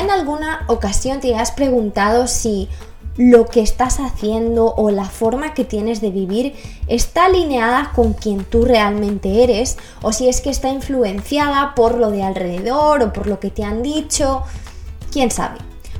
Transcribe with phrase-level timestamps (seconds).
[0.00, 2.68] En alguna ocasión te hayas preguntado si
[3.16, 6.54] lo que estás haciendo o la forma que tienes de vivir
[6.88, 12.10] está alineada con quien tú realmente eres o si es que está influenciada por lo
[12.10, 14.42] de alrededor o por lo que te han dicho,
[15.12, 15.58] quién sabe.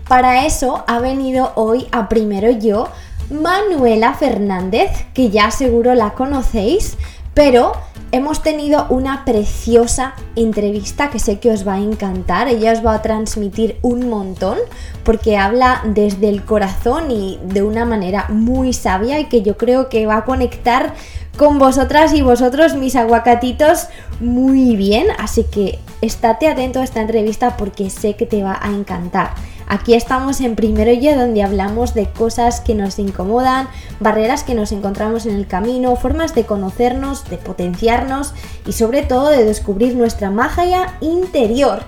[0.08, 2.88] Para eso ha venido hoy a primero yo
[3.30, 6.98] Manuela Fernández, que ya seguro la conocéis,
[7.34, 7.72] pero
[8.12, 12.46] hemos tenido una preciosa entrevista que sé que os va a encantar.
[12.46, 14.56] Ella os va a transmitir un montón
[15.02, 19.89] porque habla desde el corazón y de una manera muy sabia y que yo creo
[19.89, 20.94] que va a conectar
[21.36, 23.89] con vosotras y vosotros, mis aguacatitos,
[24.20, 25.08] muy bien.
[25.18, 29.34] Así que estate atento a esta entrevista porque sé que te va a encantar.
[29.67, 34.73] Aquí estamos en Primero Yo donde hablamos de cosas que nos incomodan, barreras que nos
[34.73, 38.34] encontramos en el camino, formas de conocernos, de potenciarnos
[38.67, 41.83] y sobre todo de descubrir nuestra magia interior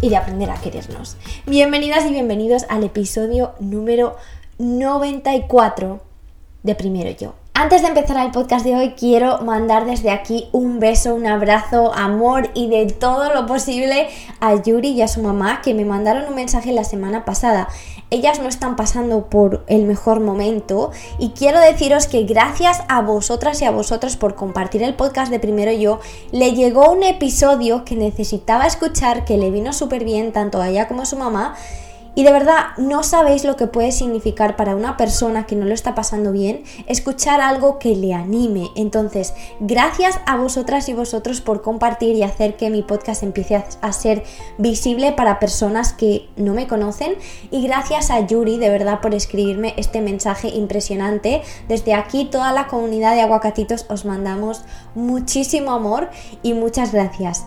[0.00, 1.16] y de aprender a querernos.
[1.46, 4.16] Bienvenidas y bienvenidos al episodio número
[4.58, 6.00] 94
[6.62, 7.34] de Primero Yo.
[7.60, 11.92] Antes de empezar el podcast de hoy, quiero mandar desde aquí un beso, un abrazo,
[11.92, 14.06] amor y de todo lo posible
[14.38, 17.66] a Yuri y a su mamá que me mandaron un mensaje la semana pasada.
[18.10, 23.60] Ellas no están pasando por el mejor momento y quiero deciros que gracias a vosotras
[23.60, 25.98] y a vosotros por compartir el podcast de Primero Yo,
[26.30, 30.86] le llegó un episodio que necesitaba escuchar, que le vino súper bien tanto a ella
[30.86, 31.56] como a su mamá
[32.18, 35.72] y de verdad, no sabéis lo que puede significar para una persona que no lo
[35.72, 38.70] está pasando bien escuchar algo que le anime.
[38.74, 43.92] Entonces, gracias a vosotras y vosotros por compartir y hacer que mi podcast empiece a
[43.92, 44.24] ser
[44.58, 47.14] visible para personas que no me conocen.
[47.52, 51.42] Y gracias a Yuri, de verdad, por escribirme este mensaje impresionante.
[51.68, 54.62] Desde aquí, toda la comunidad de aguacatitos os mandamos
[54.96, 56.10] muchísimo amor
[56.42, 57.44] y muchas gracias.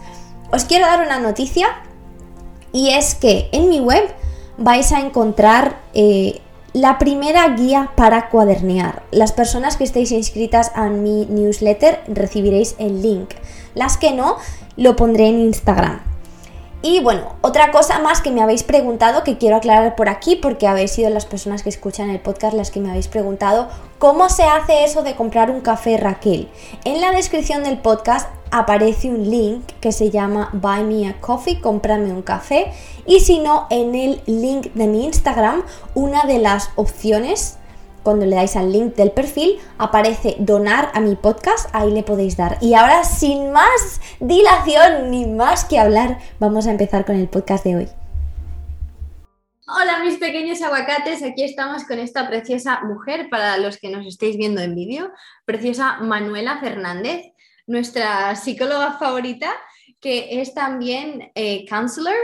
[0.49, 1.67] Os quiero dar una noticia
[2.71, 4.15] y es que en mi web
[4.57, 6.41] vais a encontrar eh,
[6.73, 9.03] la primera guía para cuadernear.
[9.11, 13.31] Las personas que estéis inscritas a mi newsletter recibiréis el link.
[13.75, 14.37] Las que no,
[14.77, 16.10] lo pondré en Instagram.
[16.83, 20.67] Y bueno, otra cosa más que me habéis preguntado que quiero aclarar por aquí porque
[20.67, 23.69] habéis sido las personas que escuchan el podcast las que me habéis preguntado
[23.99, 26.49] cómo se hace eso de comprar un café Raquel.
[26.83, 31.61] En la descripción del podcast aparece un link que se llama Buy Me a Coffee,
[31.61, 32.71] cómprame un café.
[33.05, 37.59] Y si no, en el link de mi Instagram, una de las opciones
[38.03, 42.37] cuando le dais al link del perfil, aparece donar a mi podcast, ahí le podéis
[42.37, 42.57] dar.
[42.61, 47.63] Y ahora, sin más dilación ni más que hablar, vamos a empezar con el podcast
[47.63, 47.87] de hoy.
[49.73, 54.35] Hola mis pequeños aguacates, aquí estamos con esta preciosa mujer, para los que nos estéis
[54.35, 55.11] viendo en vídeo,
[55.45, 57.27] preciosa Manuela Fernández,
[57.67, 59.49] nuestra psicóloga favorita,
[60.01, 62.15] que es también eh, counselor,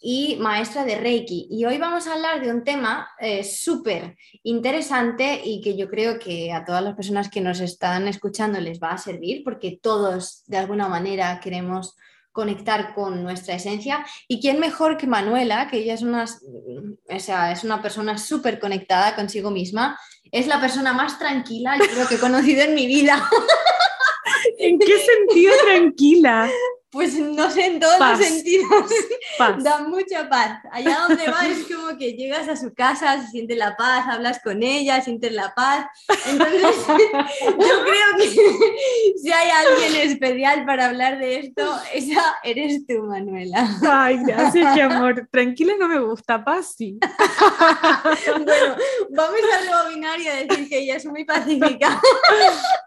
[0.00, 1.46] y maestra de Reiki.
[1.50, 6.18] Y hoy vamos a hablar de un tema eh, súper interesante y que yo creo
[6.18, 10.42] que a todas las personas que nos están escuchando les va a servir porque todos
[10.46, 11.96] de alguna manera queremos
[12.32, 14.06] conectar con nuestra esencia.
[14.26, 18.58] ¿Y quién mejor que Manuela, que ella es una, o sea, es una persona súper
[18.58, 19.98] conectada consigo misma?
[20.32, 23.28] Es la persona más tranquila creo que he conocido en mi vida.
[24.58, 26.48] ¿En qué sentido tranquila?
[26.90, 28.90] Pues no sé, en todos los sentidos.
[29.62, 30.60] Da mucha paz.
[30.70, 34.40] Allá donde vas es como que llegas a su casa, se siente la paz, hablas
[34.42, 35.86] con ella, sientes la paz.
[36.26, 38.28] Entonces, yo creo que
[39.22, 43.66] si hay alguien especial para hablar de esto, esa eres tú, Manuela.
[43.88, 45.26] Ay, gracias, mi amor.
[45.30, 46.98] Tranquila no me gusta, paz sí.
[48.26, 48.76] bueno,
[49.10, 52.00] vamos a rebobinar y a decir que ella es muy pacífica.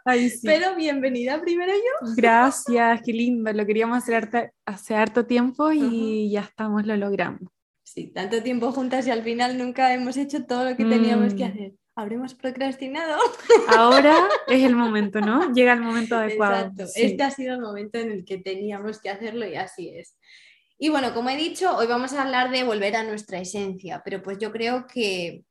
[0.06, 0.42] Ay, sí.
[0.44, 2.14] Pero bienvenida primero yo.
[2.16, 7.50] Gracias, qué lindo, lo queríamos hace, harto tiempo y ya estamos, lo logramos.
[7.84, 11.46] Sí, tanto tiempo juntas y al final nunca hemos hecho todo lo que teníamos que
[11.46, 11.52] mm.
[11.52, 11.74] hacer.
[11.96, 13.20] ¿Habremos procrastinado?
[13.68, 14.16] Ahora
[14.48, 15.54] es el momento, ¿no?
[15.54, 16.56] Llega el momento adecuado.
[16.56, 16.86] Exacto.
[16.96, 20.18] Este ha sido el momento en el que teníamos que hacerlo y así es.
[20.80, 24.24] Y bueno, como he dicho, hoy vamos a hablar de volver a nuestra esencia, pero
[24.24, 25.46] pues yo creo que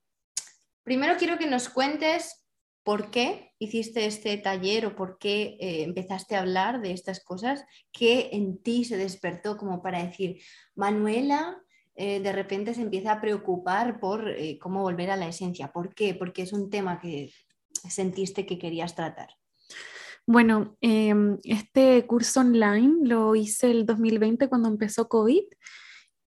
[0.83, 2.42] primero quiero que nos cuentes
[2.85, 7.65] por qué hiciste este taller o por qué eh, empezaste a hablar de estas cosas,
[7.93, 10.41] qué en ti se despertó como para decir,
[10.75, 11.63] Manuela
[11.95, 15.73] eh, de repente se empieza a preocupar por eh, cómo volver a la esencia.
[15.73, 16.15] ¿Por qué?
[16.15, 17.31] Porque es un tema que
[17.89, 19.29] sentiste que querías tratar.
[20.27, 25.43] Bueno, em, este curso online lo hice el 2020 cuando empezó COVID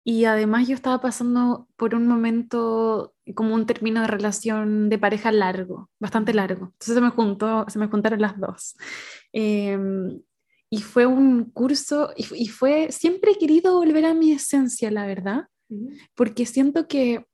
[0.09, 5.31] y además yo estaba pasando por un momento como un término de relación de pareja
[5.31, 6.65] largo, bastante largo.
[6.65, 8.75] Entonces se me, juntó, se me juntaron las dos.
[9.33, 10.19] Em,
[10.67, 15.45] y fue un curso, y, fue, siempre he querido volver a mi esencia, la verdad.
[16.15, 17.27] porque siento que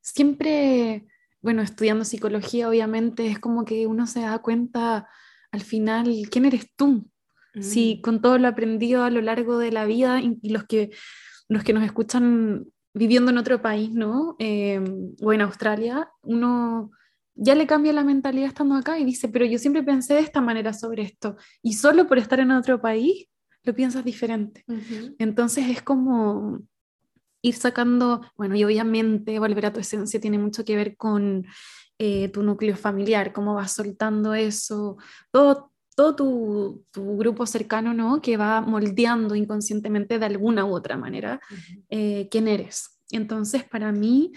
[0.00, 1.06] siempre,
[1.40, 5.08] bueno, estudiando psicología obviamente es como que uno se da cuenta
[5.52, 7.08] al final quién eres tú.
[7.60, 8.00] Si mm.
[8.00, 10.90] con todo lo aprendido a lo largo de la vida y los que,
[11.50, 14.36] los que nos escuchan viviendo en otro país, ¿no?
[14.38, 16.92] Em, o en Australia, uno
[17.34, 20.40] ya le cambia la mentalidad estando acá y dice, pero yo siempre pensé de esta
[20.40, 23.26] manera sobre esto y solo por estar en otro país
[23.64, 24.64] lo piensas diferente.
[25.18, 26.60] Entonces es como
[27.42, 31.46] ir sacando, bueno, y obviamente volver a tu esencia tiene mucho que ver con
[31.98, 34.98] eh, tu núcleo familiar, cómo vas soltando eso,
[35.30, 38.20] todo, todo tu, tu, grupo cercano, ¿no?
[38.22, 41.40] Que va moldeando inconscientemente de alguna u otra manera
[41.88, 42.98] eh, quién eres.
[43.10, 44.32] Entonces, para mí,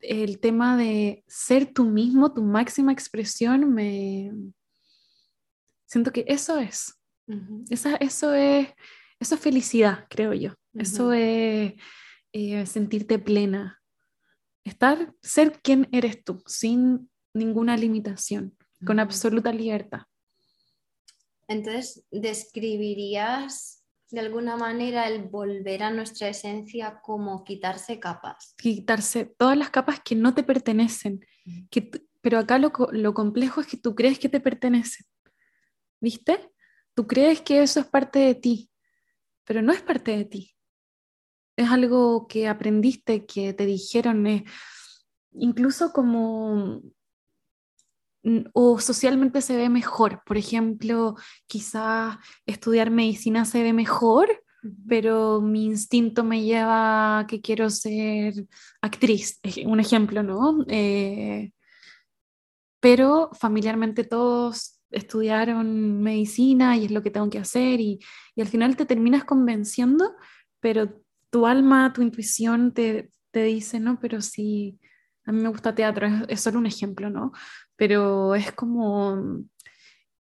[0.00, 4.32] el tema de ser tú mismo, tu máxima expresión, me...
[5.86, 6.98] Siento que eso es.
[7.70, 8.68] Esa, eso, es
[9.20, 10.52] eso es felicidad, creo yo.
[10.74, 11.74] Eso es
[12.32, 13.80] eh, sentirte plena.
[14.64, 20.02] Estar, ser quien eres tú, sin ninguna limitación, con absoluta libertad.
[21.48, 28.54] Entonces, ¿describirías de alguna manera el volver a nuestra esencia como quitarse capas?
[28.56, 31.24] Quitarse todas las capas que no te pertenecen.
[31.70, 31.90] Que,
[32.20, 35.06] pero acá lo, lo complejo es que tú crees que te pertenecen.
[36.00, 36.50] ¿Viste?
[36.94, 38.70] Tú crees que eso es parte de ti,
[39.44, 40.56] pero no es parte de ti.
[41.56, 44.44] Es algo que aprendiste, que te dijeron,
[45.32, 46.82] incluso como
[48.52, 50.22] o socialmente se ve mejor.
[50.26, 54.42] Por ejemplo, quizás estudiar medicina se ve mejor,
[54.88, 58.34] pero mi instinto me lleva a que quiero ser
[58.80, 60.64] actriz, un ejemplo, ¿no?
[60.68, 61.52] Eh,
[62.80, 68.00] pero familiarmente todos estudiaron medicina y es lo que tengo que hacer y,
[68.38, 70.14] al final te terminas convenciendo,
[70.60, 74.78] pero tu alma, tu intuición te, dice, no, pero sí,
[75.24, 77.32] a mí me gusta teatro, es, solo un ejemplo, ¿no?
[77.76, 79.44] Pero es como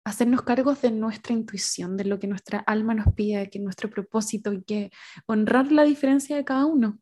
[0.04, 4.52] hacernos cargos de nuestra intuición, de lo que nuestra alma nos pide, que nuestro propósito
[4.52, 4.90] y que
[5.26, 7.00] honrar la diferencia de cada uno.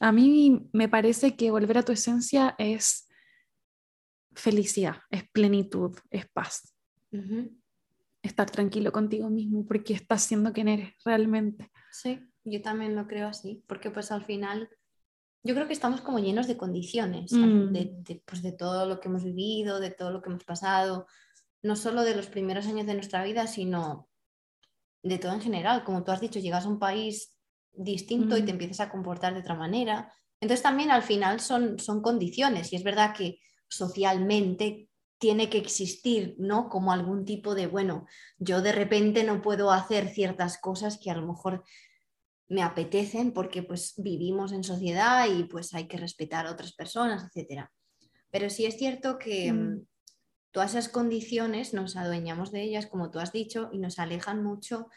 [0.00, 3.08] A mí me parece que volver a tu esencia es
[4.34, 6.74] felicidad, es plenitud, es paz.
[8.22, 11.70] Estar tranquilo contigo mismo porque estás siendo quien eres realmente.
[11.90, 14.68] Sí, yo también lo creo así, porque pues al final
[15.42, 17.72] yo creo que estamos como llenos de condiciones, mm.
[17.72, 21.06] de, pues de todo lo que hemos vivido, de todo lo que hemos pasado,
[21.62, 24.08] no solo de los primeros años de nuestra vida, sino
[25.02, 25.84] de todo en general.
[25.84, 27.36] Como tú has dicho, llegas a un país
[27.72, 28.54] distinto y te mm.
[28.54, 30.12] empiezas a comportar de otra manera.
[30.40, 34.88] Entonces también al final son, son condiciones y es verdad que socialmente
[35.18, 36.68] tiene que existir, ¿no?
[36.68, 38.06] Como algún tipo de, bueno,
[38.38, 41.64] yo de repente no puedo hacer ciertas cosas que a lo mejor
[42.48, 47.30] me apetecen porque pues vivimos en sociedad y pues hay que respetar a otras personas,
[47.34, 47.66] etc.
[48.30, 49.56] Pero sí es cierto que mm.
[49.56, 49.86] Mm,
[50.50, 54.88] todas esas condiciones nos adueñamos de ellas, como tú has dicho, y nos alejan mucho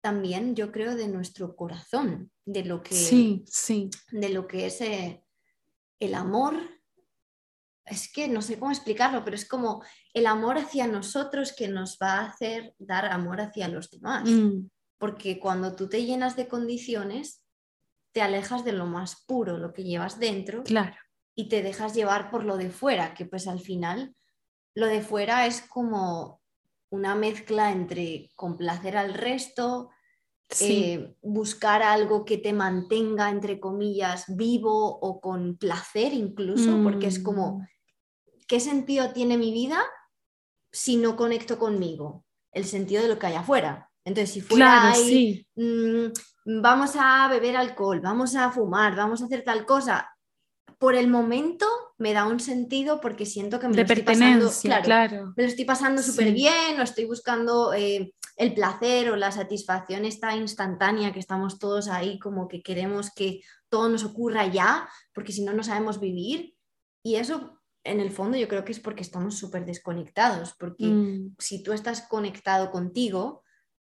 [0.00, 3.90] también, yo creo, de nuestro corazón, de lo que, sí, sí.
[4.10, 5.22] De lo que es eh,
[5.98, 6.54] el amor
[7.84, 9.82] es que no sé cómo explicarlo, pero es como
[10.14, 14.28] el amor hacia nosotros que nos va a hacer dar amor hacia los demás.
[14.28, 14.70] Mm.
[15.00, 17.42] Porque cuando tú te llenas de condiciones,
[18.12, 20.62] te alejas de lo más puro, lo que llevas dentro.
[20.62, 20.94] Claro.
[21.34, 24.14] Y te dejas llevar por lo de fuera, que pues al final
[24.74, 26.40] lo de fuera es como
[26.90, 29.90] una mezcla entre complacer al resto,
[30.60, 37.20] eh, buscar algo que te mantenga, entre comillas, vivo o con placer incluso, porque es
[37.20, 37.66] como, mm.
[38.48, 39.80] ¿qué sentido tiene mi vida
[40.72, 42.24] si no conecto conmigo?
[42.52, 43.89] El sentido de lo que hay afuera.
[44.04, 46.06] Entonces, si fuera ahí, mm,
[46.62, 50.08] vamos a beber alcohol, vamos a fumar, vamos a hacer tal cosa,
[50.78, 51.66] por el momento
[51.98, 54.50] me da un sentido porque siento que me lo estoy pasando,
[54.82, 59.30] claro, me lo estoy pasando súper bien, o estoy buscando eh, el placer o la
[59.30, 64.88] satisfacción esta instantánea que estamos todos ahí como que queremos que todo nos ocurra ya,
[65.12, 66.54] porque si no, no sabemos vivir.
[67.04, 71.36] Y eso, en el fondo, yo creo que es porque estamos súper desconectados, porque mm.
[71.38, 73.42] si tú estás conectado contigo,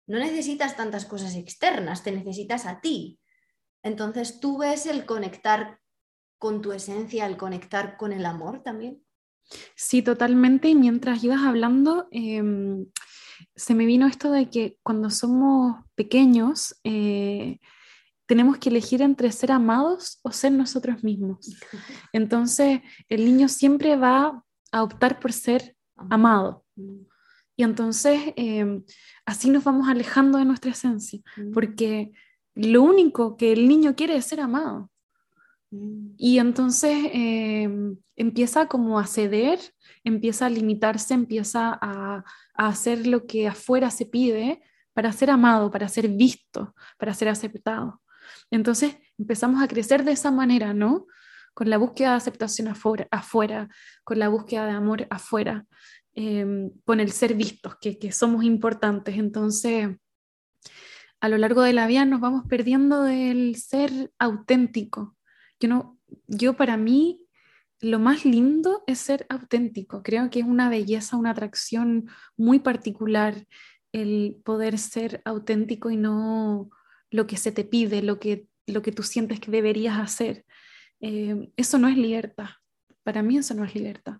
[0.07, 3.19] no necesitas tantas cosas externas, te necesitas a ti.
[3.83, 5.79] Entonces tú ves el conectar
[6.37, 9.03] con tu esencia, el conectar con el amor también.
[9.75, 10.69] Sí, totalmente.
[10.69, 12.87] Y mientras ibas hablando, em,
[13.55, 17.59] se me vino esto de que cuando somos pequeños eh,
[18.25, 21.55] tenemos que elegir entre ser amados o ser nosotros mismos.
[22.13, 26.65] Entonces, el niño siempre va a optar por ser amado.
[27.55, 28.83] Y entonces, em,
[29.25, 31.21] así nos vamos alejando de nuestra esencia,
[31.53, 32.11] porque
[32.53, 34.89] lo único que el niño quiere es ser amado.
[35.71, 36.15] Mm.
[36.17, 37.69] Y entonces eh,
[38.15, 39.59] empieza como a ceder,
[40.03, 44.61] empieza a limitarse, empieza a, a hacer lo que afuera se pide
[44.93, 48.01] para ser amado, para ser visto, para ser aceptado.
[48.51, 51.07] Entonces empezamos a crecer de esa manera, ¿no?
[51.53, 53.69] Con la búsqueda de aceptación afuera, afuera
[54.03, 55.65] con la búsqueda de amor afuera,
[56.15, 59.17] em, con el ser vistos, que, que somos importantes.
[59.17, 59.89] Entonces,
[61.19, 65.15] a lo largo de la vida nos vamos perdiendo del ser auténtico.
[65.59, 67.25] Yo, no, yo para mí
[67.81, 70.03] lo más lindo es ser auténtico.
[70.03, 73.45] Creo que es una belleza, una atracción muy particular
[73.91, 76.69] el poder ser auténtico y no
[77.11, 80.45] lo que se te pide, lo que, lo que tú sientes que deberías hacer.
[80.99, 82.49] Eh, eso no es libertad.
[83.03, 84.17] Para mí eso no es libertad.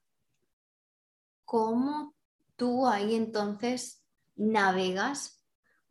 [1.55, 2.13] ¿Cómo
[2.57, 4.03] tú ahí entonces
[4.35, 5.41] navegas?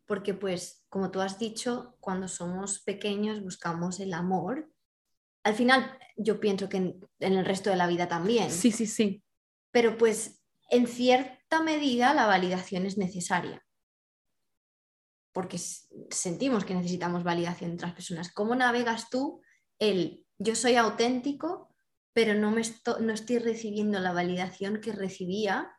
[0.05, 4.71] Porque pues, como tú has dicho, cuando somos pequeños buscamos el amor.
[5.41, 8.51] Al final, yo pienso que en, en el resto de la vida también.
[8.51, 9.23] Sí, sí, sí.
[9.71, 13.65] Pero pues, en cierta medida, la validación es necesaria
[15.33, 15.57] porque
[16.11, 18.31] sentimos que necesitamos validación de otras personas.
[18.31, 19.41] ¿Cómo navegas tú
[19.79, 21.74] el yo soy auténtico,
[22.15, 22.61] pero no, me
[23.01, 25.77] no estoy recibiendo la validación que recibía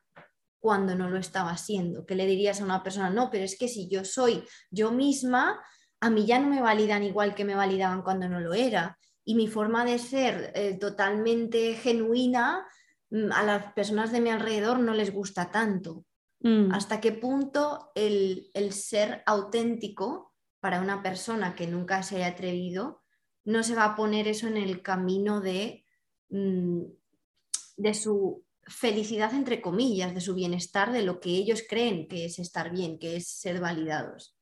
[0.61, 2.05] cuando no lo estaba haciendo?
[2.05, 3.09] ¿Qué le dirías a una persona?
[3.09, 5.65] No, pero es que si yo soy yo misma,
[5.99, 8.99] a mí ya no me validan igual que me validaban cuando no lo era.
[9.25, 12.67] Y mi forma de ser eh, totalmente genuina
[13.09, 16.05] mm, a las personas de mi alrededor no les gusta tanto.
[16.41, 16.71] Mm.
[16.75, 23.03] ¿Hasta qué punto el, ser auténtico para una persona que nunca se haya atrevido
[23.47, 25.86] no se va a poner eso en el camino de,
[26.29, 32.39] de su felicidad, entre comillas, de su bienestar, de lo que ellos creen que es
[32.39, 34.37] estar bien, que es ser validados?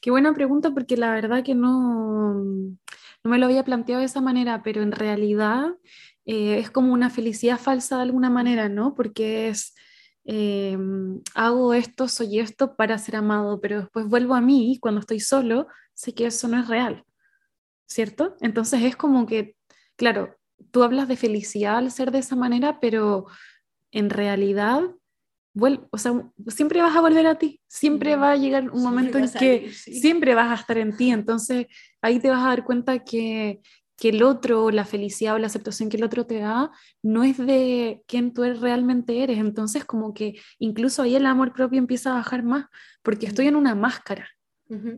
[0.00, 2.80] Qué buena pregunta porque la verdad que no, no
[3.24, 5.74] me lo había planteado de esa manera, pero en realidad
[6.24, 8.94] eh, es como una felicidad falsa de alguna manera, ¿no?
[8.94, 9.74] Porque es
[10.30, 15.20] Em, hago esto, soy esto para ser amado, pero después vuelvo a mí cuando estoy
[15.20, 17.02] solo, sé que eso no es real,
[17.86, 18.36] ¿cierto?
[18.42, 19.56] Entonces es como que,
[19.96, 20.36] claro,
[20.70, 23.26] tú hablas de felicidad al ser de esa manera, pero
[23.90, 24.82] en realidad,
[25.90, 29.30] o sea, siempre vas a volver a ti, siempre va a llegar un momento en
[29.30, 31.66] que siempre vas a estar en ti, entonces
[32.02, 33.60] ahí te vas a dar cuenta que
[33.98, 36.70] que el otro, la felicidad o la aceptación que el otro te da,
[37.02, 39.38] no es de quién tú realmente eres.
[39.38, 42.66] Entonces, como que incluso ahí el amor propio empieza a bajar más,
[43.02, 44.28] porque estoy en una máscara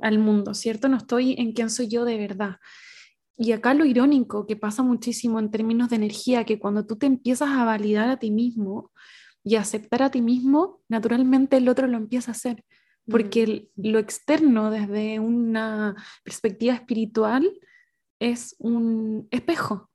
[0.02, 0.88] al mundo, ¿cierto?
[0.88, 2.56] No estoy en quién soy yo de verdad.
[3.42, 7.06] Y acá lo irónico que pasa muchísimo en términos de energía, que cuando tú te
[7.06, 8.92] empiezas a validar a ti mismo
[9.42, 12.66] y a aceptar a ti mismo, naturalmente el otro lo empieza a hacer,
[13.08, 17.50] porque lo externo desde una perspectiva espiritual,
[18.18, 19.90] es un espejo.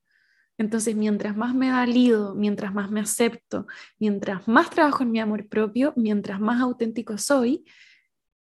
[0.58, 3.68] Entonces, mientras más me valido, mientras más me acepto,
[4.00, 7.64] mientras más trabajo en mi amor propio, mientras más auténtico soy,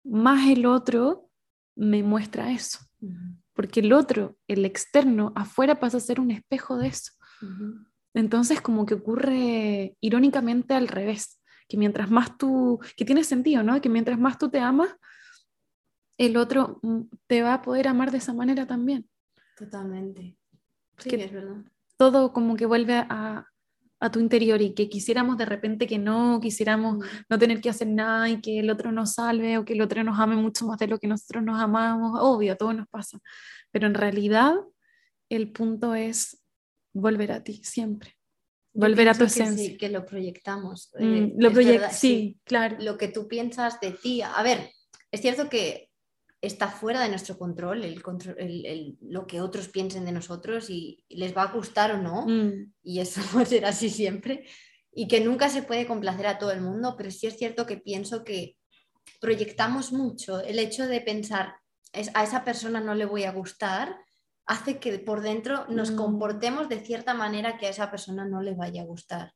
[0.05, 1.31] más el otro
[1.77, 2.79] me muestra eso.
[3.54, 7.12] Porque el otro, el externo, afuera pasa a ser un espejo de eso.
[8.14, 13.80] Entonces, como que ocurre irónicamente al revés, que mientras más tú, que tiene sentido, ¿no?
[13.80, 14.94] Que mientras más tú te amas,
[16.18, 19.09] el otro mm, te va a poder amar de esa manera también.
[19.56, 20.37] Totalmente.
[20.99, 21.64] Sí, que es verdad.
[21.97, 23.47] Todo como que vuelve a,
[24.02, 27.88] a, tu interior y que quisiéramos de repente que no, quisiéramos no tener que hacer
[27.88, 30.78] nada y que el otro nos salve o que el otro nos ame mucho más
[30.78, 32.18] de lo que nosotros nos amamos.
[32.21, 33.18] Obvio, todo nos pasa.
[33.71, 34.54] Pero en realidad
[35.28, 36.42] el punto es
[36.92, 38.16] volver a ti siempre.
[38.75, 39.66] volver a tu esencia.
[39.66, 40.90] sí, que lo proyectamos.
[40.99, 42.76] Mm, eh, lo proyectas, sí, claro.
[42.80, 44.23] Lo que tú piensas de ti.
[44.23, 44.71] A ver,
[45.11, 45.92] es cierto que
[46.43, 48.03] está fuera de nuestro control, el,
[48.67, 52.75] el, lo que otros piensen de nosotros y, les va a gustar o no, mm.
[52.83, 54.45] y eso va a ser así siempre,
[54.93, 57.79] y que nunca se puede complacer a todo el mundo, pero sí es cierto que
[57.79, 58.57] pienso que
[59.21, 61.55] proyectamos mucho el hecho de pensar
[62.15, 63.97] a esa persona no le voy a gustar,
[64.47, 65.97] hace que por dentro nos mm.
[65.97, 69.33] comportemos de cierta manera que a esa persona no le vaya a gustar.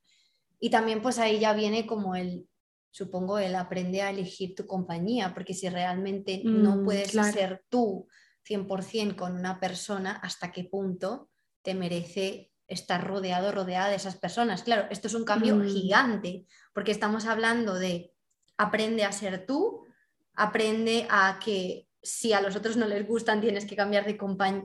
[0.59, 2.49] Y también pues ahí ya viene como el
[2.97, 8.09] supongo, él aprende a elegir tu compañía, porque si realmente no mm, puedes ser tú
[8.49, 11.29] 100% con una persona, ¿hasta qué punto
[11.61, 14.63] te merece estar rodeado, rodeada de esas personas?
[14.63, 15.69] Claro, esto es un cambio mm.
[15.69, 18.15] gigante, porque estamos hablando de
[18.57, 19.85] aprende a ser tú,
[20.33, 24.17] aprende a que si a los otros no les gustan tienes que cambiar de,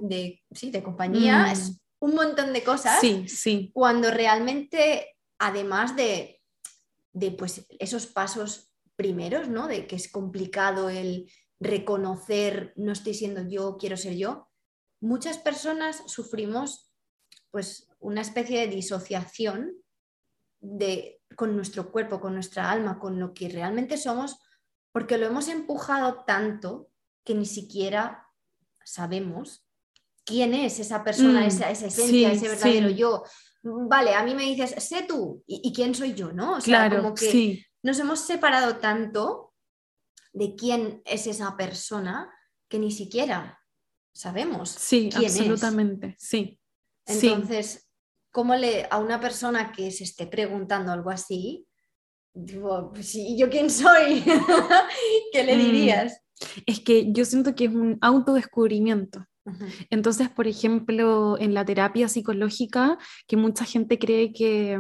[0.04, 1.52] de, de compañía, mm.
[1.52, 3.02] es un montón de cosas.
[3.02, 3.72] Sí, sí.
[3.74, 6.41] Cuando realmente, además de
[7.14, 9.68] de pues, esos pasos primeros, ¿no?
[9.68, 14.50] De que es complicado el reconocer, no estoy siendo yo, quiero ser yo,
[15.00, 16.92] muchas personas sufrimos
[17.52, 19.74] pues una especie de disociación
[20.62, 24.40] de, con nuestro cuerpo, con nuestra alma, con lo que realmente somos,
[24.92, 26.90] porque lo hemos empujado tanto
[27.24, 28.28] que ni siquiera
[28.84, 29.66] sabemos
[30.24, 33.24] quién es esa persona, mm, esa, esencia, ese verdadero yo.
[33.64, 36.32] Vale, a mí me dices, sé tú, ¿y, quién soy yo?
[36.32, 36.58] ¿no?
[36.58, 39.54] O sea, como que nos hemos separado tanto
[40.34, 42.32] de quién es esa persona
[42.68, 43.60] que ni siquiera
[44.14, 44.70] sabemos.
[44.70, 46.60] Sí, absolutamente, sí.
[47.06, 47.90] Entonces,
[48.32, 51.68] ¿cómo le a una persona que se esté preguntando algo así,
[52.34, 54.24] digo, pues, ¿yo quién soy?
[55.34, 55.60] ¿Qué le mm.
[55.60, 56.22] dirías?
[56.66, 59.26] Es que yo siento que es un autodescubrimiento.
[59.90, 64.80] Entonces, por ejemplo, en la terapia psicológica, que mucha gente cree que,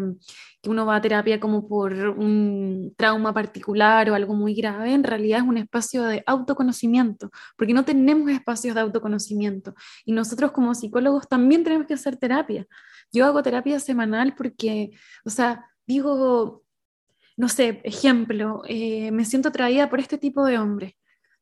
[0.61, 5.03] que, uno va a terapia como por un trauma particular o algo muy grave, en
[5.03, 9.73] realidad es un espacio de autoconocimiento, porque no tenemos espacios de autoconocimiento.
[10.05, 12.67] Y nosotros como psicólogos también tenemos que hacer terapia.
[13.11, 14.91] Yo hago terapia semanal porque,
[15.25, 16.63] o sea, digo,
[17.35, 20.97] no sé, ejemplo, eh, me siento atraída por este tipo de hombre,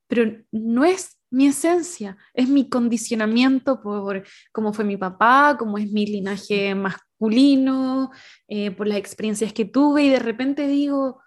[0.08, 5.91] pero no es mi esencia, es mi condicionamiento por cómo fue mi papá, cómo es
[5.91, 8.12] mi linaje masculino,
[8.48, 11.21] eh, por las experiencias que tuve y de repente digo,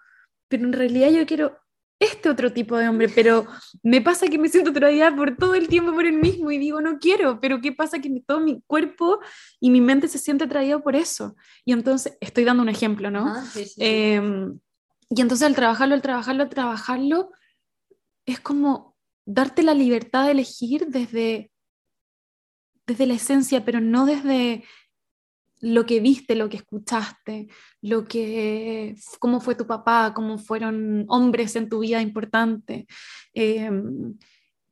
[0.47, 1.57] pero en realidad yo quiero
[2.03, 3.47] este otro tipo de hombre, pero
[3.81, 6.81] me pasa que me siento atraída por todo el tiempo por el mismo y digo,
[6.81, 7.99] no quiero, pero ¿qué pasa?
[7.99, 9.19] Que todo mi cuerpo
[9.59, 11.35] y mi mente se siente atraído por eso.
[11.63, 13.33] Y entonces, estoy dando un ejemplo, ¿no?
[13.77, 14.59] Em,
[15.09, 17.31] y entonces al trabajarlo, al trabajarlo, al trabajarlo,
[18.25, 18.92] es como
[19.25, 21.51] darte la libertad de elegir desde,
[22.85, 24.63] desde la esencia, pero no desde
[25.63, 27.47] lo que viste, lo que escuchaste,
[27.81, 32.85] lo que, cómo fue tu papá, cómo fueron hombres en tu vida importante.
[33.33, 34.17] Em,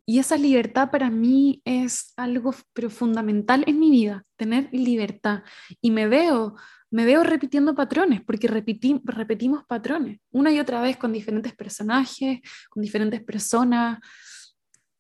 [0.06, 5.44] y esa libertad para mí es algo pero fundamental en mi vida, tener libertad.
[5.80, 6.56] Y me veo,
[6.90, 12.84] me veo repitiendo patrones, porque repetimos patrones una y otra vez con diferentes personajes, con
[12.84, 14.00] diferentes personas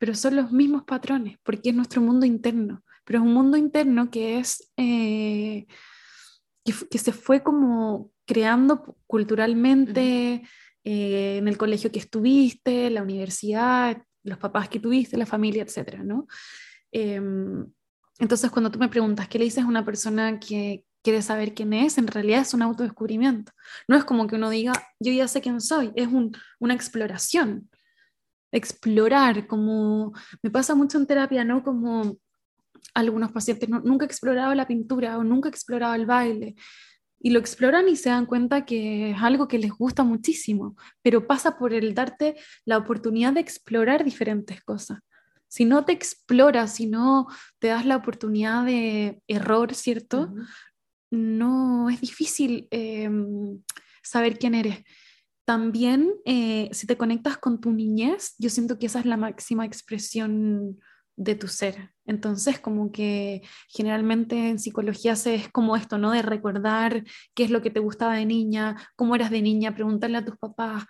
[0.02, 4.10] pero son los mismos patrones, porque es nuestro mundo interno, pero es un mundo interno
[4.10, 5.68] que es, eh,
[6.66, 10.42] que, se fue como creando culturalmente
[10.84, 16.00] eh, en el colegio que estuviste, la universidad, los papás que tuviste, la familia, etc.
[16.04, 16.26] ¿no?
[16.92, 17.72] Em,
[18.18, 21.74] entonces, cuando tú me preguntas qué le dices a una persona que quiere saber quién
[21.74, 23.52] es, en realidad es un autodescubrimiento.
[23.88, 26.08] No es como que uno diga, yo ya sé quién soy, es
[26.60, 27.70] una exploración
[28.52, 31.64] explorar, como me pasa mucho en terapia, ¿no?
[31.64, 32.18] Como
[32.94, 36.56] algunos pacientes nunca explorado la pintura o nunca explorado el baile.
[37.24, 41.28] Y lo exploran y se dan cuenta que es algo que les gusta muchísimo, pero
[41.28, 42.36] pasa por el darte
[42.66, 45.00] la oportunidad de explorar diferentes cosas.
[45.48, 47.28] Si no te exploras, si no
[47.60, 50.34] te das la oportunidad de error, ¿cierto?
[51.12, 53.62] No es difícil em,
[54.02, 54.84] saber quién eres.
[55.46, 59.66] También, eh, si te conectas con tu niñez, yo siento que esa es la máxima
[59.66, 60.78] expresión
[61.18, 61.92] de tu ser.
[62.06, 66.12] Entonces, como que generalmente en psicología se es como esto, ¿no?
[66.12, 67.04] De recordar
[67.36, 70.38] qué es lo que te gustaba de niña, cómo eras de niña, preguntarle a tus
[70.38, 70.86] papás.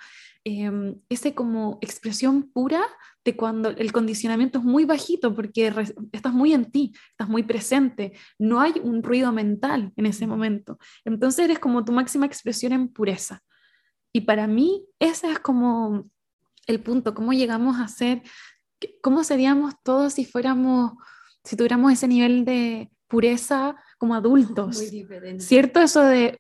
[0.45, 0.71] Eh,
[1.09, 2.81] ese como expresión pura
[3.23, 5.71] de cuando el condicionamiento es muy bajito porque
[6.11, 10.79] estás muy en ti, estás muy presente, no hay un ruido mental en ese momento.
[11.05, 13.41] Entonces eres como tu máxima expresión en pureza.
[14.13, 16.09] Y para mí ese es como
[16.67, 18.21] el punto, cómo llegamos a ser,
[19.01, 20.93] cómo seríamos todos si fuéramos,
[21.43, 24.77] si tuviéramos ese nivel de pureza como adultos.
[24.77, 25.43] Muy diferente.
[25.43, 25.79] ¿Cierto?
[25.81, 26.39] Eso de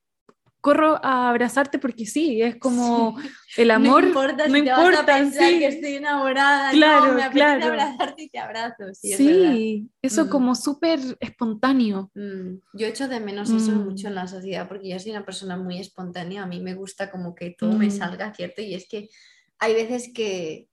[0.61, 3.19] corro a abrazarte porque sí, es como
[3.57, 4.03] el amor.
[4.03, 7.65] No importa si te vas a pensar que estoy enamorada, claro, no, me claro.
[7.65, 8.83] abrazarte y te abrazo.
[8.93, 10.29] Sí, sí eso mm.
[10.29, 12.11] como súper espontáneo.
[12.15, 13.83] Mm, yo echo de menos eso mm.
[13.83, 17.11] mucho en la sociedad porque yo soy una persona muy espontánea, a mí me gusta
[17.11, 18.61] como que todo me salga, ¿cierto?
[18.61, 19.09] Y es que
[19.59, 20.67] hay veces que,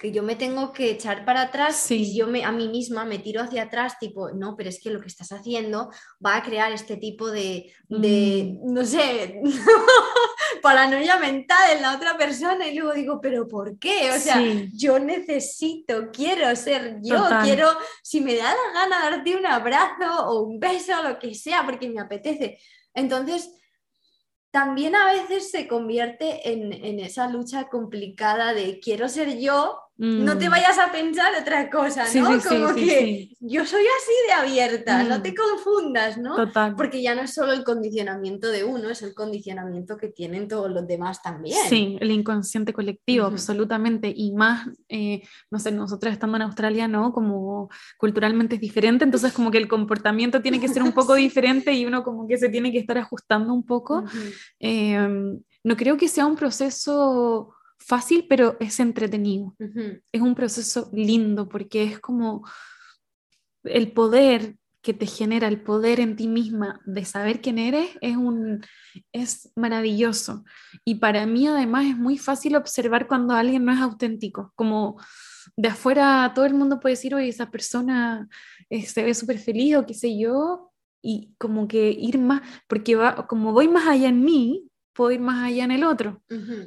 [0.00, 3.18] que yo me tengo que echar para atrás y yo me, a mí misma me
[3.18, 5.90] tiro hacia atrás, tipo, no, pero es que lo que estás haciendo
[6.24, 8.72] va a crear este tipo de, de mm.
[8.72, 9.42] no sé,
[10.62, 14.10] paranoia mental en la otra persona y luego digo, pero ¿por qué?
[14.12, 14.40] O sea,
[14.72, 17.68] yo necesito, quiero ser yo, quiero,
[18.02, 21.66] si me da la gana darte un abrazo o un beso o lo que sea,
[21.66, 22.58] porque me apetece.
[22.94, 23.50] Entonces,
[24.50, 30.38] también a veces se convierte en, en, esa lucha complicada de quiero ser yo, no
[30.38, 30.50] te mm.
[30.50, 32.40] vayas a pensar otra cosa, ¿no?
[32.40, 35.22] Como que yo soy así de abierta, no mm.
[35.22, 36.36] te confundas, ¿no?
[36.36, 36.74] Total.
[36.74, 40.70] Porque ya no es solo el condicionamiento de uno, es el condicionamiento que tienen todos
[40.70, 41.58] los demás también.
[41.68, 44.10] Sí, el inconsciente colectivo, absolutamente.
[44.16, 47.12] Y más, eh, no sé, nosotros estando en Australia, ¿no?
[47.12, 51.74] Como culturalmente es diferente, entonces como que el comportamiento tiene que ser un poco diferente
[51.74, 54.04] y uno como que se tiene que estar ajustando un poco.
[54.58, 59.56] Em, no creo que sea un proceso fácil, pero es entretenido.
[60.12, 62.46] Es un proceso lindo porque es como
[63.64, 68.16] el poder que te genera, el poder en ti misma de saber quién eres, es,
[68.16, 68.64] un,
[69.12, 70.44] es maravilloso.
[70.84, 74.98] Y para mí además es muy fácil observar cuando alguien no es auténtico, como
[75.56, 78.28] de afuera todo el mundo puede decir, oye, esa persona
[78.70, 80.70] eh, se ve súper feliz o qué sé yo,
[81.02, 85.20] y como que ir más, porque va, como voy más allá en mí, puedo ir
[85.20, 86.22] más allá en el otro.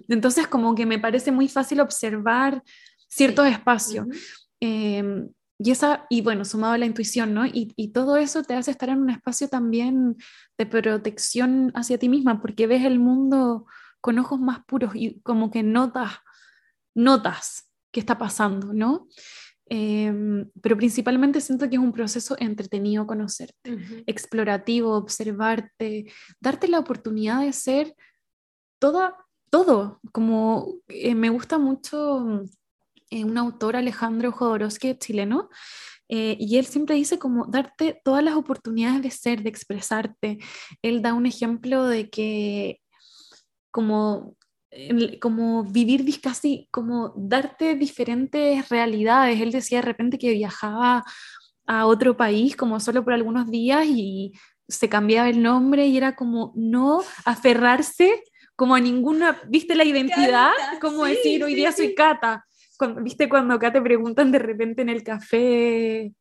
[0.07, 2.63] Entonces, como que me parece muy fácil observar
[3.07, 4.07] ciertos espacios.
[4.59, 7.45] Em, y, esa, y bueno, sumado a la intuición, ¿no?
[7.45, 10.17] Y, y, todo eso te hace estar en un espacio también
[10.57, 13.65] de protección hacia ti misma, porque ves el mundo
[14.01, 16.11] con ojos más puros y como que notas,
[16.95, 19.07] notas qué está pasando, ¿no?
[19.65, 27.41] Em, pero principalmente siento que es un proceso entretenido conocerte, explorativo, observarte, darte la oportunidad
[27.41, 27.95] de ser
[28.83, 29.15] toda,
[29.49, 32.43] todo, como eh, me gusta mucho
[33.09, 35.47] eh, un autor, Alejandro Jodorowsky, chileno,
[36.09, 40.39] eh, y él siempre dice como darte todas las oportunidades de ser, de expresarte.
[40.81, 42.81] Él da un ejemplo de que
[43.71, 44.35] como,
[45.21, 49.39] como vivir casi, como darte diferentes realidades.
[49.39, 51.05] Él decía de repente que viajaba
[51.67, 54.33] a otro país como solo por algunos días y
[54.67, 58.21] se cambiaba el nombre y era como no aferrarse
[58.55, 62.45] como a ninguna, viste la identidad, como decir hoy día soy Cata.
[63.01, 66.13] viste cuando acá te preguntan de repente en el café,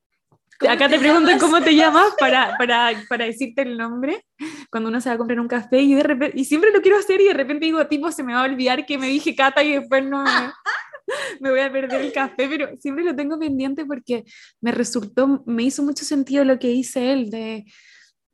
[0.68, 4.24] acá te, preguntan cómo te llamas para, para, para, decirte el nombre,
[4.70, 6.98] cuando uno se va a comprar un café y, de repente, y siempre lo quiero
[6.98, 9.62] hacer y de repente digo, tipo, se me va a olvidar que me dije Cata
[9.62, 10.24] y después no
[11.40, 14.24] me, voy a perder el café, pero siempre lo tengo pendiente porque
[14.60, 17.64] me resultó, me hizo mucho sentido lo que dice él de,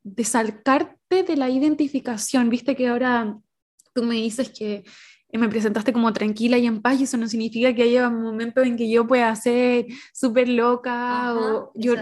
[0.02, 3.36] de salcarte de la identificación, viste que ahora
[3.98, 4.84] tú me dices que
[5.32, 8.62] me presentaste como tranquila y en paz y eso no significa que haya un momento
[8.62, 11.94] en que yo pueda ser súper loca o yo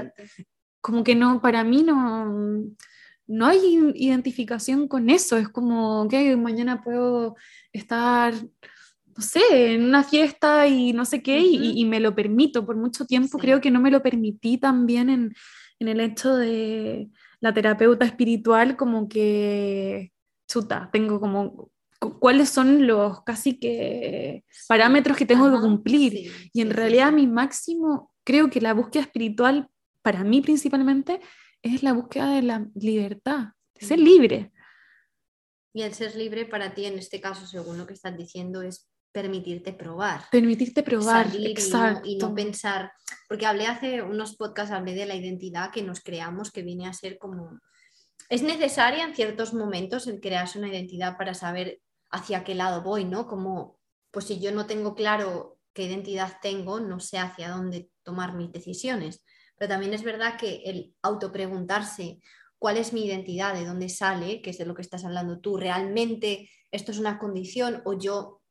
[0.82, 2.66] como que no, para mí no,
[3.26, 7.34] no hay identificación con eso, es como que mañana puedo
[7.72, 12.76] estar, no sé, en una fiesta y no sé qué y, me lo permito, por
[12.76, 15.34] mucho tiempo creo que no me lo permití también en,
[15.80, 17.08] en el hecho de
[17.40, 20.12] la terapeuta espiritual como que
[20.46, 26.32] chuta, tengo como cuáles son los casi que parámetros que tengo que cumplir.
[26.52, 29.68] y en realidad mi máximo, creo que la búsqueda espiritual,
[30.02, 31.20] para mí principalmente,
[31.62, 34.52] es la búsqueda de la libertad, de ser libre.
[35.72, 38.88] Y el ser libre para ti, en este caso, según lo que estás diciendo, es
[39.12, 40.22] permitirte probar.
[40.30, 42.08] Permitirte probar, exacto.
[42.08, 42.92] Y no, pensar,
[43.28, 46.92] porque hablé hace unos podcasts, hablé de la identidad que nos creamos, que viene a
[46.92, 47.58] ser como...
[48.28, 53.04] Es necesaria en ciertos momentos el crearse una identidad para saber hacia qué lado voy,
[53.04, 53.26] ¿no?
[53.26, 53.78] Como,
[54.10, 58.52] pues si yo no tengo claro qué identidad tengo, no sé hacia dónde tomar mis
[58.52, 59.22] decisiones.
[59.56, 62.20] Pero también es verdad que el autopreguntarse
[62.58, 65.56] cuál es mi identidad, de dónde sale, que es de lo que estás hablando tú,
[65.56, 68.42] realmente esto es una condición o yo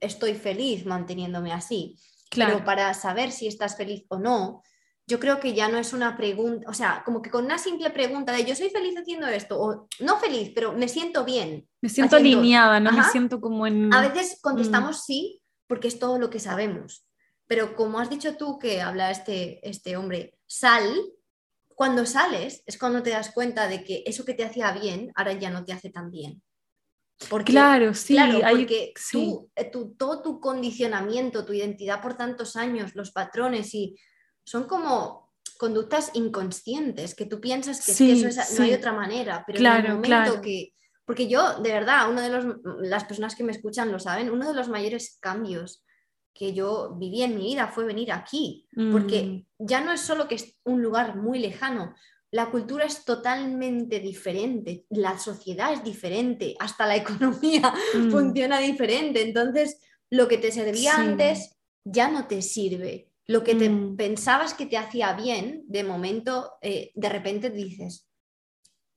[0.00, 1.98] estoy feliz manteniéndome así.
[2.30, 2.54] Claro.
[2.54, 4.62] Pero para saber si estás feliz o no,
[5.06, 7.90] yo creo que ya no es una pregunta, o sea, como que con una simple
[7.90, 11.68] pregunta de yo soy feliz haciendo esto, o no feliz, pero me siento bien.
[11.80, 13.92] Me siento alineada, no me siento como en...
[13.92, 15.00] A veces contestamos mm.
[15.00, 17.06] sí, porque es todo lo que sabemos,
[17.46, 20.94] pero como has dicho tú que habla este, este hombre, sal,
[21.74, 25.32] cuando sales es cuando te das cuenta de que eso que te hacía bien ahora
[25.32, 26.42] ya no te hace tan bien.
[27.28, 28.14] Porque, claro, sí.
[28.14, 33.96] Claro, porque eh, todo tu condicionamiento, tu identidad por tantos años, los patrones y
[34.44, 39.86] son como conductas inconscientes, que tú piensas que, eso no hay otra manera, pero en
[39.86, 40.72] el momento que...
[41.04, 44.48] Porque yo, de verdad, uno de los, las personas que me escuchan lo saben, uno
[44.48, 45.84] de los mayores cambios
[46.34, 49.46] que yo viví en mi vida fue venir aquí, porque mm.
[49.58, 51.94] ya no es solo que es un lugar muy lejano,
[52.32, 58.10] la cultura es totalmente diferente, la sociedad es diferente, hasta la economía mm.
[58.10, 59.78] funciona diferente, entonces
[60.10, 63.96] lo que te servía antes ya no te sirve lo que te mm.
[63.96, 68.08] pensabas que te hacía bien, de momento, eh, de repente dices,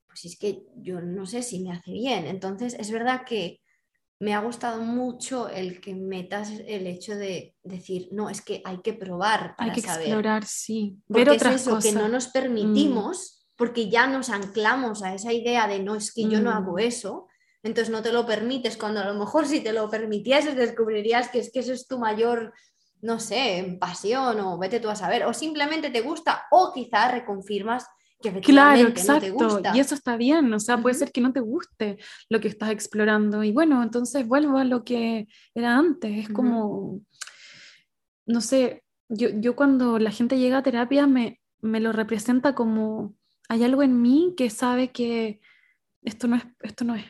[0.06, 2.26] pues es que yo no sé si me hace bien.
[2.26, 3.60] Entonces, es verdad que
[4.18, 8.78] me ha gustado mucho el que metas el hecho de decir, no, es que hay
[8.80, 10.06] que probar Hay que saber.
[10.06, 10.98] explorar, sí.
[11.06, 11.92] Porque Ver es otras eso, cosas.
[11.92, 16.28] que no nos permitimos, porque ya nos anclamos a esa idea de no, es que
[16.28, 16.80] yo no hago Mm.
[16.80, 17.28] eso,
[17.62, 21.40] entonces no te lo permites, cuando a lo mejor si te lo permitieses descubrirías que
[21.40, 22.54] es que eso es tu mayor,
[23.02, 27.86] no sé, pasión o vete tú a saber, o simplemente te gusta, o quizás reconfirmas
[28.22, 29.54] que Claro, efectivamente no te exacto.
[29.54, 29.76] gusta.
[29.76, 31.98] Y eso está bien, o sea, puede ser que no te guste
[32.30, 33.44] lo que estás explorando.
[33.44, 36.18] Y bueno, entonces vuelvo a lo que era antes.
[36.18, 37.00] Es como,
[38.24, 43.14] no sé, yo, yo cuando la gente llega a terapia me, me lo representa como,
[43.48, 45.40] hay algo en mí que sabe que
[46.02, 47.04] esto no es, esto no es.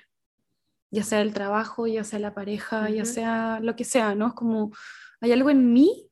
[0.91, 3.13] Ya sea el trabajo, ya sea la pareja, ya Ujú.
[3.13, 4.29] sea lo que sea, ¿no?
[4.29, 4.73] Es como,
[5.21, 6.09] hay algo en mí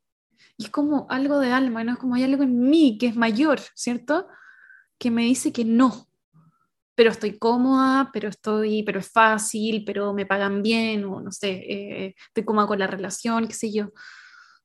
[0.57, 1.93] y es como algo de alma, ¿no?
[1.93, 4.27] Es como hay algo en mí que es mayor, ¿cierto?
[4.99, 6.09] Que me dice que no,
[6.95, 11.51] pero estoy cómoda, pero estoy, pero es fácil, pero me pagan bien, o no sé,
[11.51, 13.93] eh, estoy cómoda con la relación, qué sé yo,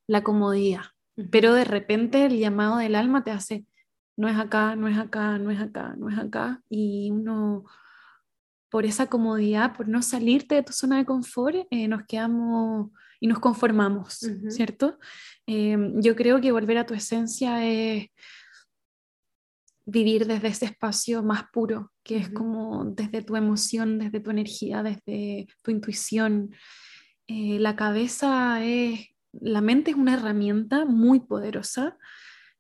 [0.08, 0.84] la comodidad.
[1.32, 3.66] Pero de repente el llamado del alma te hace,
[4.16, 7.66] no es acá, no es acá, no es acá, no es acá, y uno,
[8.70, 13.28] por esa comodidad, por no salirte de tu zona de confort, eh, nos quedamos y
[13.28, 14.20] nos conformamos.
[14.50, 15.00] ¿cierto?
[15.48, 18.08] Eh, yo creo que volver a tu esencia es
[19.86, 24.84] vivir desde ese espacio más puro, que es como desde tu emoción, desde tu energía,
[24.84, 26.54] desde tu intuición.
[27.28, 31.98] Eh, la cabeza es, la mente es una herramienta muy poderosa,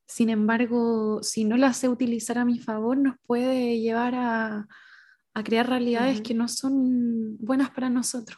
[0.07, 4.67] sin embargo, si no la sé utilizar a mi favor, nos puede llevar a,
[5.39, 8.37] a crear realidades que no son buenas para nosotros.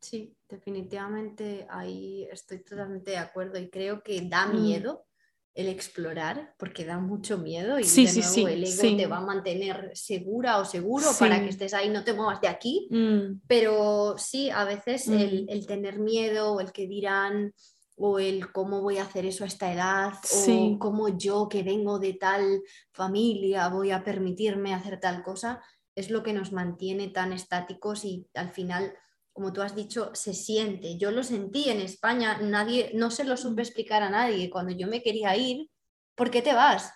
[0.00, 4.62] Sí, definitivamente ahí estoy totalmente de acuerdo y creo que da Mm.
[4.62, 5.06] miedo
[5.54, 9.18] el explorar porque da mucho miedo y Sí, de nuevo sí, el ego te va
[9.18, 13.40] a mantener segura o seguro para que estés ahí, no te muevas de aquí, Mm,
[13.48, 15.48] pero sí, a veces el, Mm.
[15.48, 17.54] el tener miedo o el que dirán
[17.98, 20.72] o el cómo voy a hacer eso a esta edad Sí.
[20.74, 25.62] o cómo yo que vengo de tal familia voy a permitirme hacer tal cosa,
[25.94, 28.94] es lo que nos mantiene tan estáticos y al final,
[29.32, 30.98] como tú has dicho, se siente.
[30.98, 34.50] Yo lo sentí en España, nadie, no se lo supe explicar a nadie.
[34.50, 35.70] Cuando yo me quería ir,
[36.14, 36.92] ¿por qué te vas?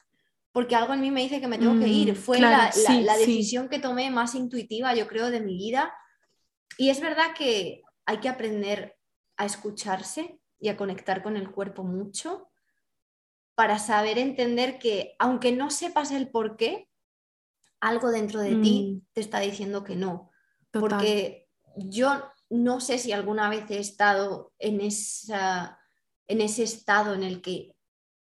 [0.53, 2.13] Porque algo en mí me dice que me tengo que ir.
[2.13, 3.21] Mm, Fue claro, la, la- sí, la sí.
[3.21, 5.95] decisión que tomé más intuitiva, yo creo, de mi vida.
[6.77, 8.97] Y es verdad que hay que aprender
[9.37, 12.51] a escucharse y a conectar con el cuerpo mucho
[13.55, 16.89] para saber entender que aunque no sepas el por qué,
[17.81, 19.07] algo dentro de ti Mm.
[19.15, 20.31] te está diciendo que no.
[20.71, 20.89] total.
[20.91, 25.79] Porque yo no sé si alguna vez he estado en, esa,
[26.27, 27.75] en ese estado en el que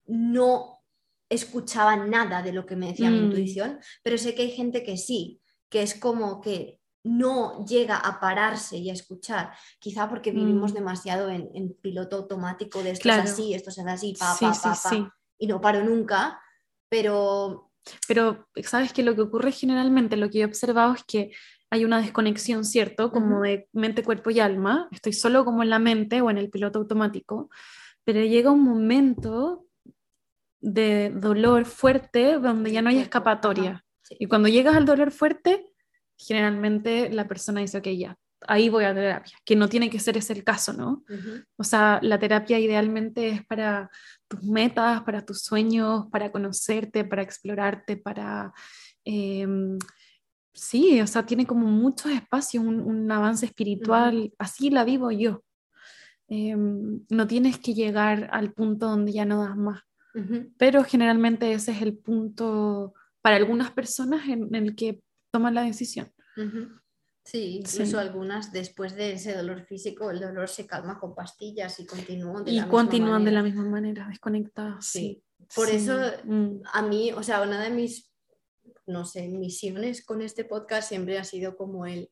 [0.07, 0.83] no
[1.29, 3.25] escuchaba nada de lo que me decía mi Mm.
[3.25, 5.41] intuición, pero sé que hay gente que sí,
[5.71, 10.75] que es como que no llega a pararse y a escuchar, quizá porque vivimos Mm.
[10.75, 13.25] demasiado en, en piloto automático de esto Claro.
[13.25, 15.07] es así, esto es así, pa, Sí, pa, sí,
[15.39, 16.41] y no paro nunca,
[16.89, 17.71] pero
[18.07, 21.33] Pero sabes que lo que ocurre generalmente, lo que yo he observado es que
[21.71, 23.11] hay una desconexión, ¿cierto?
[23.11, 24.89] Como de mente, cuerpo y alma.
[24.93, 27.49] Estoy solo como en la mente o en el piloto automático,
[28.05, 29.65] pero llega un momento
[30.61, 33.85] de dolor fuerte donde ya no hay escapatoria.
[34.03, 34.17] sí.
[34.21, 35.72] Y cuando llegas al dolor fuerte,
[36.27, 40.17] generalmente la persona dice, ok, ya, ahí voy a terapia, que no tiene que ser
[40.17, 41.05] ese el caso, ¿no?
[41.09, 41.45] Ujú.
[41.57, 43.91] O sea, la terapia idealmente es para
[44.29, 48.53] tus metas, para tus sueños, para conocerte, para explorarte, para...
[49.05, 49.79] em,
[50.53, 55.43] sí, o sea, tiene como muchos espacios, un, un avance espiritual, así la vivo yo.
[56.29, 59.83] Em, no tienes que llegar al punto donde ya no das más,
[60.15, 60.53] Ujú.
[60.57, 65.63] pero generalmente ese es el punto para algunas personas en, en el que toman la
[65.63, 66.13] decisión.
[67.25, 67.97] Sí, incluso Sí.
[67.97, 72.51] algunas después de ese dolor físico, el dolor se calma con pastillas y continúan de
[72.51, 74.87] Y la misma continúan de la misma manera, desconectadas.
[74.87, 75.23] Sí.
[75.39, 75.47] Sí.
[75.55, 76.63] Por sí, eso mm.
[76.73, 78.13] a mí, o sea, una de mis,
[78.87, 82.11] no sé, misiones con este podcast siempre ha sido como el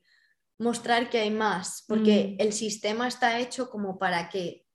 [0.58, 2.42] mostrar que hay más, porque Mm.
[2.42, 4.66] el sistema está hecho como para que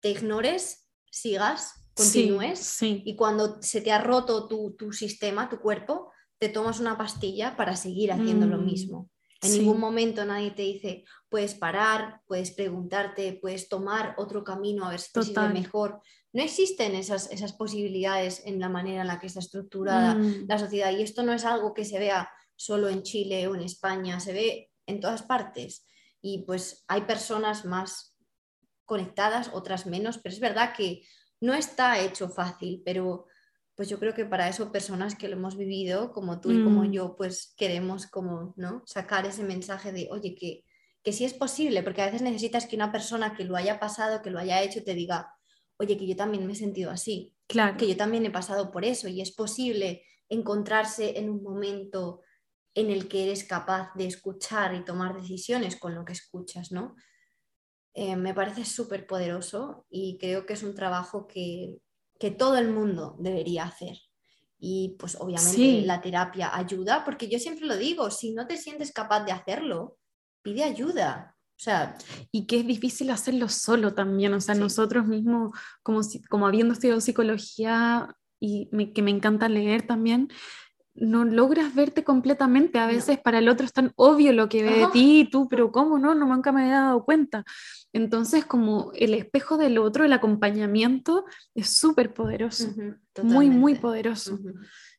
[0.00, 6.09] te ignores, sigas, continúes y cuando se te ha roto tu, tu sistema, tu cuerpo,
[6.40, 9.10] te tomas una pastilla para seguir haciendo lo Mm, mismo.
[9.42, 9.60] En sí.
[9.60, 15.00] ningún momento nadie te dice, puedes parar, puedes preguntarte, puedes tomar otro camino a ver
[15.00, 15.52] si te sirve Total.
[15.52, 16.00] mejor.
[16.32, 20.58] No existen esas, esas posibilidades en la manera en la que está estructurada Mm, la
[20.58, 20.90] sociedad.
[20.92, 24.32] Y esto no es algo que se vea solo en Chile o en España, se
[24.32, 25.86] ve en todas partes.
[26.22, 28.16] Y pues hay personas más
[28.86, 31.02] conectadas, otras menos, pero es verdad que
[31.40, 33.26] no está hecho fácil, pero
[33.80, 36.84] pues yo creo que para eso personas que lo hemos vivido, como tú y como
[36.84, 36.92] Mm.
[36.92, 38.82] yo, pues queremos como, ¿no?
[38.84, 40.66] Sacar ese mensaje de, oye, que,
[41.02, 44.20] que sí es posible, porque a veces necesitas que una persona que lo haya pasado,
[44.20, 45.32] que lo haya hecho, te diga,
[45.78, 47.78] oye, que yo también me he sentido así, Claro.
[47.78, 52.20] que yo también he pasado por eso y es posible encontrarse en un momento
[52.74, 56.96] en el que eres capaz de escuchar y tomar decisiones con lo que escuchas, ¿no?
[57.94, 61.78] Eh, me parece súper poderoso y creo que es un trabajo que,
[62.20, 63.98] que todo el mundo debería hacer.
[64.58, 65.80] Y pues obviamente Sí.
[65.86, 69.96] la terapia ayuda, porque yo siempre lo digo, si no te sientes capaz de hacerlo,
[70.42, 71.34] pide ayuda.
[71.58, 71.96] O sea,
[72.30, 74.60] y que es difícil hacerlo solo también, o sea, Sí.
[74.60, 75.50] nosotros mismos,
[75.82, 80.28] como, si- como habiendo estudiado psicología y me- que me encanta leer también,
[80.94, 82.92] no logras verte completamente, a No.
[82.92, 85.70] veces para el otro es tan obvio lo que ve de ti y tú, pero
[85.72, 86.14] ¿cómo no?
[86.14, 87.44] No nunca me había dado cuenta.
[87.92, 91.24] Entonces, como el espejo del otro, el acompañamiento
[91.54, 92.74] es súper poderoso,
[93.22, 94.38] muy, muy poderoso.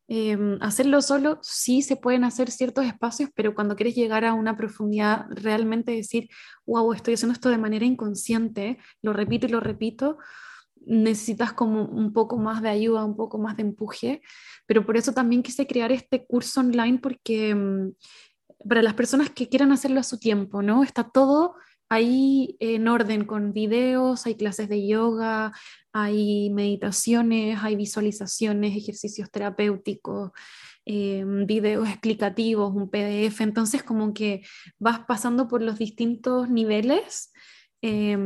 [0.08, 4.58] Em, hacerlo solo, sí se pueden hacer ciertos espacios, pero cuando quieres llegar a una
[4.58, 6.28] profundidad, realmente decir,
[6.66, 10.18] wow, estoy haciendo esto de manera inconsciente, lo repito y lo repito,
[10.86, 14.22] necesitas como un poco más de ayuda, un poco más de empuje,
[14.66, 17.94] pero por eso también quise crear este curso online porque mm,
[18.68, 20.84] para las personas que quieran hacerlo a su tiempo, ¿no?
[20.84, 21.56] Está todo
[21.90, 25.52] ahí en orden con videos, hay clases de yoga,
[25.92, 30.32] hay meditaciones, hay visualizaciones, ejercicios terapéuticos,
[30.86, 34.42] eh, videos explicativos, un PDF, entonces como que
[34.80, 37.34] vas pasando por los distintos niveles
[37.82, 38.18] eh,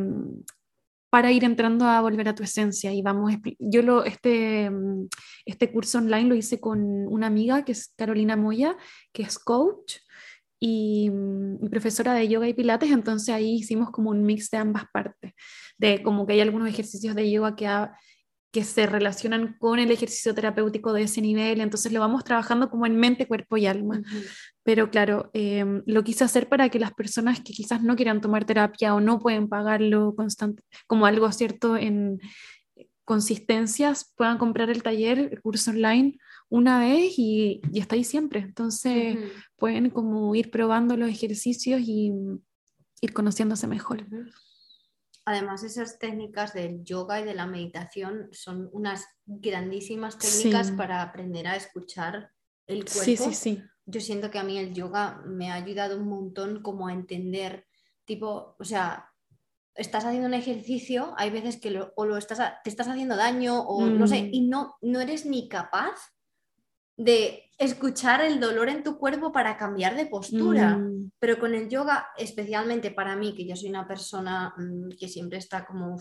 [1.15, 2.91] para ir entrando a volver a tu esencia.
[2.93, 5.07] Y vamos, yo lo, este, mm,
[5.45, 8.75] este curso online lo hice con una amiga que es Carolina Moya,
[9.13, 9.93] que es coach
[10.59, 14.57] y, mm, y profesora de yoga y pilates, entonces ahí hicimos como un mix de
[14.57, 15.31] ambas partes,
[15.77, 17.97] de como que hay algunos ejercicios de yoga que, ha-
[18.55, 22.85] que se relacionan con el ejercicio terapéutico de ese nivel, entonces lo vamos trabajando como
[22.85, 24.01] en mente, cuerpo y alma.
[24.63, 28.45] Pero claro, em, lo quise hacer para que las personas que quizás no quieran tomar
[28.45, 32.21] terapia o no pueden pagarlo constante, como algo cierto en
[33.03, 38.39] consistencias, puedan comprar el taller, el curso online una vez y, y está ahí siempre.
[38.39, 39.17] Entonces
[39.57, 42.13] pueden como ir probando los ejercicios y
[43.01, 44.05] ir conociéndose mejor.
[45.25, 50.73] Además, esas técnicas del yoga y de la meditación son unas grandísimas técnicas Sí.
[50.73, 52.31] para aprender a escuchar
[52.67, 53.01] el cuerpo.
[53.03, 53.63] Sí, sí, sí.
[53.87, 57.67] Yo siento que a mí el yoga me ha ayudado un montón como a entender,
[58.05, 59.11] tipo, o sea,
[59.73, 63.61] estás haciendo un ejercicio, hay veces que lo- o lo estás, te estás haciendo daño
[63.61, 64.29] o no sé, Mm.
[64.31, 65.95] y no, no eres ni capaz
[66.97, 70.77] de escuchar el dolor en tu cuerpo para cambiar de postura.
[70.77, 75.07] Mm, Pero con el yoga, especialmente para mí, que yo soy una persona mm, que
[75.07, 75.97] siempre está como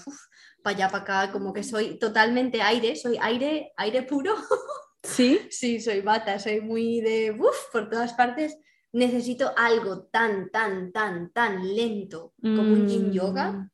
[0.62, 4.34] para allá, para acá, como que soy totalmente aire, soy aire, aire puro.
[5.06, 8.56] Sí, Sí, soy bata, soy muy de uf, por todas partes.
[8.90, 13.68] Necesito algo tan, tan, tan, tan lento como un yin yoga Mm,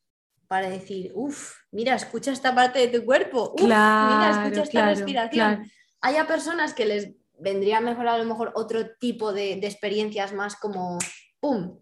[0.48, 4.70] para decir, uff, mira, escucha esta parte de tu cuerpo, uf, mira, Claro, escucha esta
[4.80, 5.54] claro, respiración.
[5.54, 5.62] claro.
[6.02, 10.32] Hay a personas que les vendría mejor a lo mejor otro tipo de, de experiencias
[10.32, 10.98] más como,
[11.40, 11.80] ¡pum!,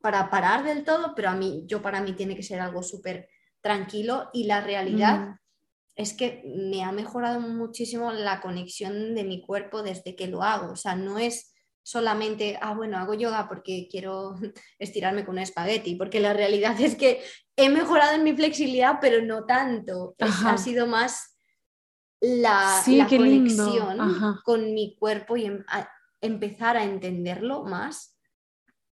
[0.00, 3.28] para parar del todo, pero a mí, yo para mí tiene que ser algo súper
[3.60, 5.38] tranquilo y la realidad Mm.
[5.96, 10.72] es que me ha mejorado muchísimo la conexión de mi cuerpo desde que lo hago.
[10.72, 11.52] O sea, no es
[11.82, 14.36] solamente, ah, bueno, hago yoga porque quiero
[14.78, 17.22] estirarme con un espagueti, porque la realidad es que
[17.56, 20.14] he mejorado en mi flexibilidad, pero no tanto.
[20.18, 21.37] Es- ha sido más
[22.20, 23.98] la, Sí, conexión
[24.44, 25.88] con mi cuerpo y em- a-
[26.20, 28.18] empezar a entenderlo más,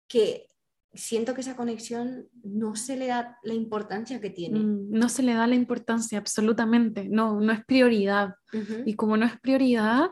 [0.07, 0.47] que
[0.93, 4.59] siento que esa conexión no se le da la importancia que tiene.
[4.59, 7.07] Mm, No se le da la importancia, absolutamente.
[7.09, 8.35] No, no es prioridad.
[8.85, 10.11] Y como no es prioridad,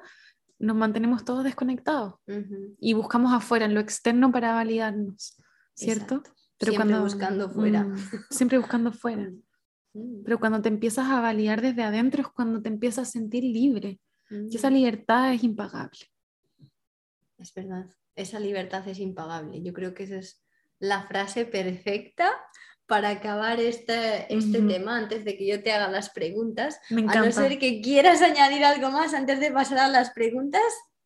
[0.58, 2.16] nos mantenemos todos desconectados
[2.80, 5.36] y buscamos afuera, en lo externo para validarnos,
[5.76, 6.16] ¿cierto?
[6.16, 6.34] Exacto.
[6.60, 7.84] Siempre buscando fuera.
[7.84, 7.98] Mm,
[8.30, 9.30] siempre buscando fuera.
[9.94, 13.44] Mm, Pero cuando te empiezas a validar desde adentro es cuando te empiezas a sentir
[13.44, 14.00] libre.
[14.30, 14.74] Y esa mm.
[14.74, 16.00] libertad es impagable.
[17.38, 19.62] Es verdad, esa libertad es impagable.
[19.62, 20.44] Yo creo que esa es
[20.80, 22.32] la frase perfecta
[22.86, 26.80] para acabar este, este tema antes de que yo te haga las preguntas.
[26.90, 30.62] Me A no ser que quieras añadir algo más antes de pasar a las preguntas.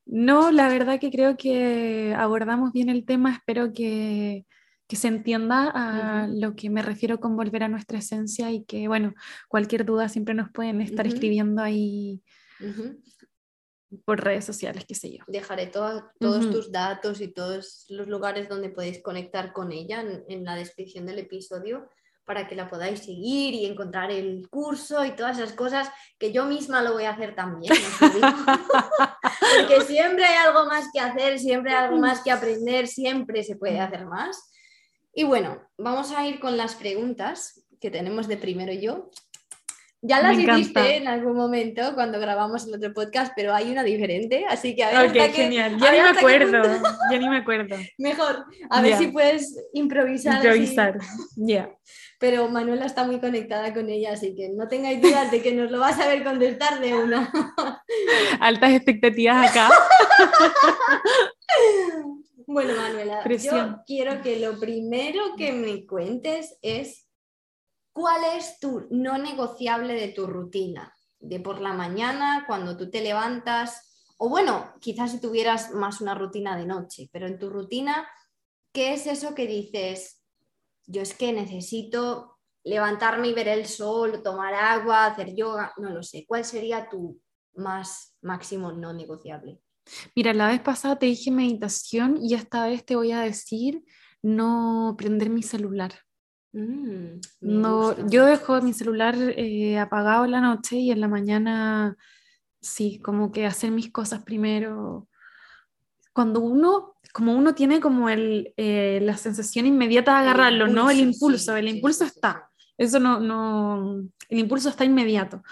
[0.05, 3.33] No, la verdad que creo que abordamos bien el tema.
[3.33, 4.45] Espero que,
[4.87, 8.87] que se entienda a lo que me refiero con volver a nuestra esencia y que,
[8.87, 9.13] bueno,
[9.47, 12.21] cualquier duda siempre nos pueden estar escribiendo ahí
[14.05, 15.23] por redes sociales, qué sé yo.
[15.27, 20.23] Dejaré to- todos tus datos y todos los lugares donde podéis conectar con ella en,
[20.27, 21.89] en la descripción del episodio
[22.25, 26.45] para que la podáis seguir y encontrar el curso y todas esas cosas que yo
[26.45, 27.71] misma lo voy a hacer también.
[28.01, 33.55] Porque siempre hay algo más que hacer, siempre hay algo más que aprender, siempre se
[33.55, 34.51] puede hacer más.
[35.17, 39.09] Y bueno, vamos a ir con las preguntas que tenemos de primero yo.
[40.01, 44.45] Ya las hiciste en algún momento cuando grabamos el otro podcast, pero hay una diferente,
[44.47, 45.09] así que a ver.
[45.09, 45.79] Ok, genial.
[45.79, 46.61] Ya ni me acuerdo.
[47.09, 47.77] Ya ni me acuerdo.
[47.97, 50.35] Mejor, a ver si puedes improvisar.
[50.35, 50.99] Improvisar,
[51.37, 51.71] ya.
[52.19, 55.71] Pero Manuela está muy conectada con ella, así que no tengáis dudas de que nos
[55.71, 57.31] lo vas a ver contestar de una.
[58.41, 59.69] Altas expectativas acá.
[62.47, 67.07] Bueno, Manuela, yo quiero que lo primero que me cuentes es
[67.91, 73.01] cuál es tu no negociable de tu rutina, de por la mañana, cuando tú te
[73.01, 78.07] levantas, o bueno, quizás si tuvieras más una rutina de noche, pero en tu rutina,
[78.71, 80.23] ¿qué es eso que dices?
[80.85, 86.03] Yo es que necesito levantarme y ver el sol, tomar agua, hacer yoga, no lo
[86.03, 86.25] sé.
[86.27, 87.21] ¿Cuál sería tu
[87.55, 89.61] más máximo no negociable?
[90.15, 93.83] Mira, la vez pasada te dije meditación y esta vez te voy a decir
[94.21, 95.93] no prender mi celular.
[96.53, 101.97] Mm, no, yo dejo mi celular eh, apagado en la noche y en la mañana
[102.61, 105.07] sí, como que hacer mis cosas primero.
[106.13, 110.89] Cuando uno, como uno tiene como el, eh, la sensación inmediata de agarrarlo, ¿no?
[110.89, 112.49] El impulso, el impulso está.
[112.77, 115.43] Eso no, no, el impulso está inmediato.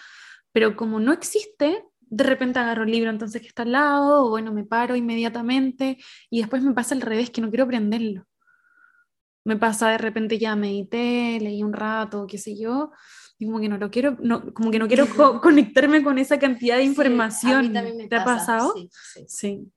[0.54, 1.84] Pero como no existe,
[2.16, 5.98] de repente agarro el libro entonces que está al lado, o bueno, me paro inmediatamente
[6.30, 8.26] y después me pasa al revés, que no quiero prenderlo.
[9.46, 12.92] Me pasa de repente ya medité, leí un rato, qué sé yo,
[13.40, 15.08] y como que no lo quiero, no, como que no quiero
[15.42, 17.74] conectarme con esa cantidad de información.
[18.08, 18.74] ¿Te ha pasado?
[18.76, 18.90] sí.
[18.92, 19.26] sí.
[19.28, 19.72] Sí,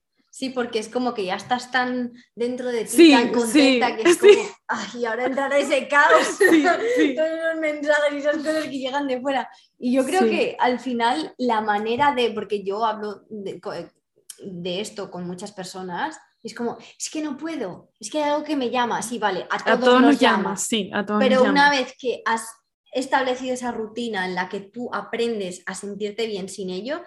[0.54, 4.32] porque es como que ya estás tan dentro de ti, tan contenta, que es como,
[4.68, 9.48] ay, ahora entrará ese caos, todos los mensajes y esas cosas que llegan de fuera.
[9.78, 15.26] Y yo creo que al final la manera de, porque yo hablo de, esto con
[15.26, 19.00] muchas personas, es como, es que no puedo, es que hay algo que me llama,
[19.00, 22.46] sí, vale, a todos, nos, llama, sí, a todos pero una vez que has
[22.92, 27.02] establecido esa rutina en la que tú aprendes a sentirte bien sin ello,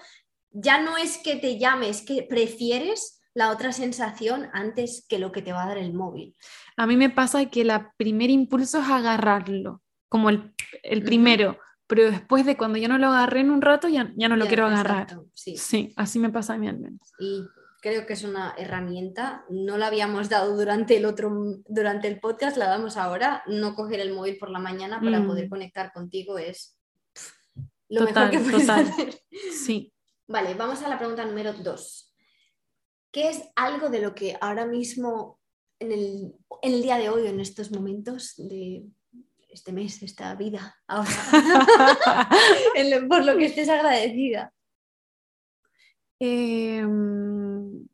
[0.50, 5.42] ya no es que te llames, que prefieres la otra sensación antes que lo que
[5.42, 6.36] te va a dar el móvil.
[6.76, 12.46] A mí me pasa que el primer impulso es agarrarlo, como el, primero, pero después
[12.46, 15.18] de cuando yo no lo agarré en un rato, ya, ya no lo quiero agarrar.
[15.34, 15.56] sí.
[15.56, 17.00] sí, así me pasa a mí al menos.
[17.18, 17.46] Y
[17.82, 21.32] creo que es una herramienta, no la habíamos dado durante el otro,
[21.66, 25.46] durante el podcast, la damos ahora, no coger el móvil por la mañana para poder
[25.46, 25.50] mm.
[25.50, 26.78] conectar contigo es
[27.88, 29.18] lo mejor que puedes hacer.
[29.54, 29.94] Sí.
[30.28, 32.09] Vale, vamos a la pregunta número dos.
[33.12, 35.40] ¿Qué es algo de lo que ahora mismo,
[35.80, 38.86] en el, día de hoy, en estos momentos de
[39.50, 41.10] este mes, esta vida, ahora,
[43.10, 44.54] por lo que estés agradecida?
[46.20, 47.88] Em,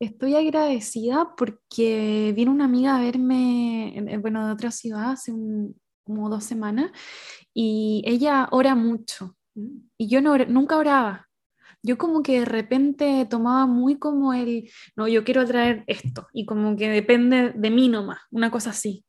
[0.00, 5.32] estoy agradecida porque vino una amiga a verme, bueno, de otra ciudad hace
[6.04, 6.92] como dos semanas
[7.52, 9.36] y ella ora mucho
[9.98, 11.27] y yo no, nunca oraba
[11.82, 16.44] yo como que de repente tomaba muy como el, no, yo quiero traer esto, y
[16.46, 19.04] como que depende de mí nomás, una cosa así.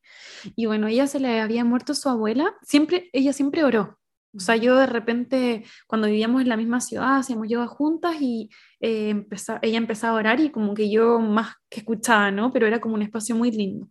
[0.55, 3.99] Y bueno, ella se le había muerto su abuela, siempre, ella siempre oró.
[4.35, 8.49] O sea, yo de repente, cuando vivíamos en la misma ciudad, hacíamos yoga juntas y
[8.79, 9.25] eh,
[9.63, 12.53] ella empezaba a orar y como que yo más que escuchaba, ¿no?
[12.53, 13.87] Pero era como un espacio muy lindo.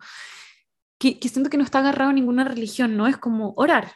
[0.96, 3.08] Que, que siento que no está agarrado a ninguna religión, ¿no?
[3.08, 3.92] Es como orar,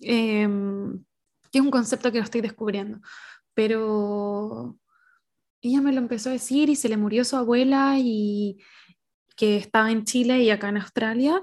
[0.00, 1.02] em,
[1.50, 3.00] que es un concepto que lo estoy descubriendo
[3.54, 4.78] pero
[5.62, 8.58] ella me lo empezó a decir y se le murió su abuela y
[9.36, 11.42] que estaba en Chile y acá en Australia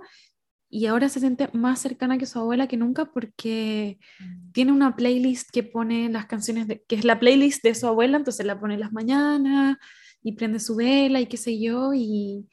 [0.69, 4.51] y ahora se siente más cercana que su abuela que nunca porque mm.
[4.51, 8.17] tiene una playlist que pone las canciones, de, que es la playlist de su abuela,
[8.17, 9.77] entonces la pone las mañanas
[10.21, 12.47] y prende su vela y qué sé yo y,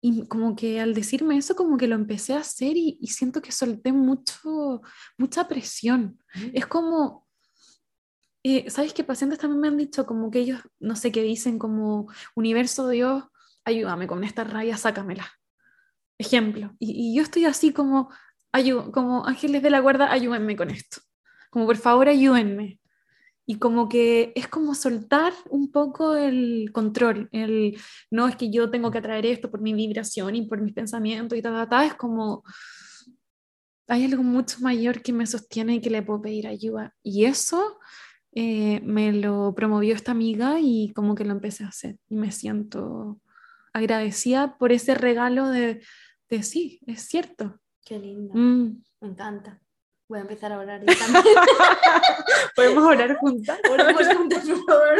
[0.00, 3.52] y como que al decirme eso como que lo empecé a hacer y, siento que
[3.52, 4.82] solté mucho,
[5.18, 6.18] mucha presión.
[6.34, 6.50] Mm.
[6.52, 7.23] Es como
[8.44, 9.04] eh, ¿Sabes qué?
[9.04, 13.24] Pacientes también me han dicho como que ellos, no sé qué dicen, como universo Dios,
[13.64, 15.26] ayúdame con esta raya, sácamela.
[16.18, 16.74] Ejemplo.
[16.78, 18.10] Y, yo estoy así como,
[18.92, 21.00] como ángeles de la guarda, ayúdenme con esto.
[21.50, 22.78] Como por favor, ayúdenme.
[23.46, 27.78] Y como que es como soltar un poco el control, el
[28.10, 31.36] no es que yo tengo que atraer esto por mi vibración y por mis pensamientos
[31.36, 32.42] y tal, tal, tal, es como
[33.86, 36.94] hay algo mucho mayor que me sostiene y que le puedo pedir ayuda.
[37.02, 37.78] Y eso
[38.36, 42.32] eh, me lo promovió esta amiga y como que lo empecé a hacer y me
[42.32, 43.20] siento
[43.72, 45.80] agradecida por ese regalo de,
[46.28, 47.60] de sí, es cierto.
[47.84, 48.82] Qué lindo, mm.
[49.00, 49.60] me encanta.
[50.08, 50.84] Voy a empezar a orar.
[52.56, 53.58] ¿Podemos orar juntas?
[53.70, 54.98] Oramos juntas, por favor.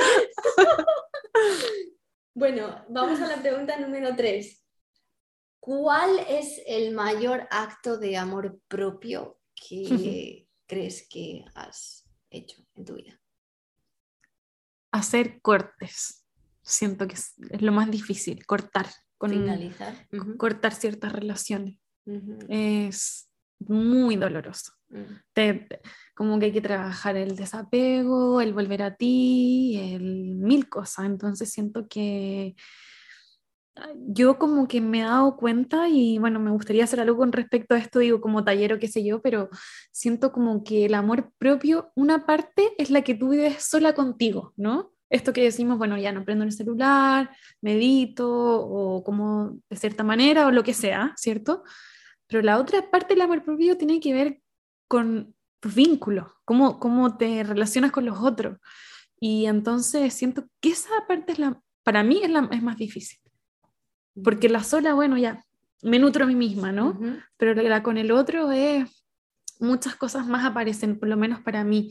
[2.35, 4.65] bueno, vamos a la pregunta número 3.
[5.59, 12.95] ¿Cuál es el mayor acto de amor propio que crees que has hecho en tu
[12.95, 13.21] vida?
[14.95, 16.25] Hacer cortes.
[16.63, 18.87] Siento que es, es lo más difícil, cortar.
[19.19, 20.09] Con, Finalizar.
[20.37, 21.79] Cortar ciertas relaciones.
[22.49, 23.29] Es
[23.59, 24.73] muy doloroso.
[25.33, 25.81] Te- te-
[26.15, 31.07] como que hay que trabajar el desapego, el volver a ti, el mil cosas.
[31.07, 32.55] Entonces siento que
[34.07, 37.75] yo como que me he dado cuenta y bueno, me gustaría hacer algo con respecto
[37.75, 39.51] a esto, digo, como taller o qué sé yo, pero
[39.93, 44.53] siento como que el amor propio, una parte es la que tú vives sola contigo,
[44.57, 44.93] ¿no?
[45.11, 50.47] Esto que decimos, bueno, ya no prendo el celular, medito o como de cierta manera
[50.47, 51.63] o lo que sea, ¿cierto?
[52.27, 54.41] Pero la otra parte del amor propio tiene que ver
[54.89, 58.59] con tus vínculos, cómo, cómo te relacionas con los otros.
[59.21, 63.19] Y entonces siento que esa parte es la, para mí es, la, es más difícil.
[64.23, 65.45] Porque la sola, bueno, ya
[65.83, 66.91] me nutro a mí misma, ¿no?
[66.91, 67.17] Ujú.
[67.37, 69.05] Pero la con el otro es,
[69.61, 71.91] muchas cosas más aparecen, por lo menos para mí.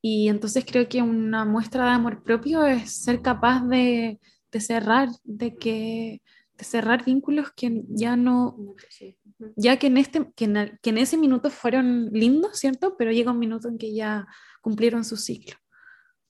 [0.00, 4.20] Y entonces creo que una muestra de amor propio es ser capaz de,
[4.52, 6.22] de cerrar, de que
[6.56, 8.56] de cerrar vínculos que ya no,
[8.88, 9.18] Sí.
[9.56, 12.96] Ya que en, este, que en, que en ese minuto fueron lindos, ¿cierto?
[12.96, 14.26] Pero llega un minuto en que ya
[14.60, 15.56] cumplieron su ciclo.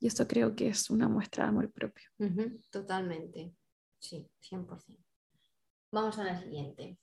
[0.01, 2.09] Y eso creo que es una muestra de amor propio.
[2.71, 3.55] Totalmente.
[3.99, 5.04] Sí, 100%.
[5.95, 6.99] Vamos a la siguiente.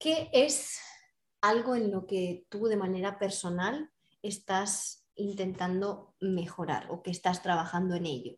[0.00, 0.80] ¿Qué es
[1.40, 7.94] algo en lo que tú de manera personal estás intentando mejorar o que estás trabajando
[7.94, 8.36] en ello?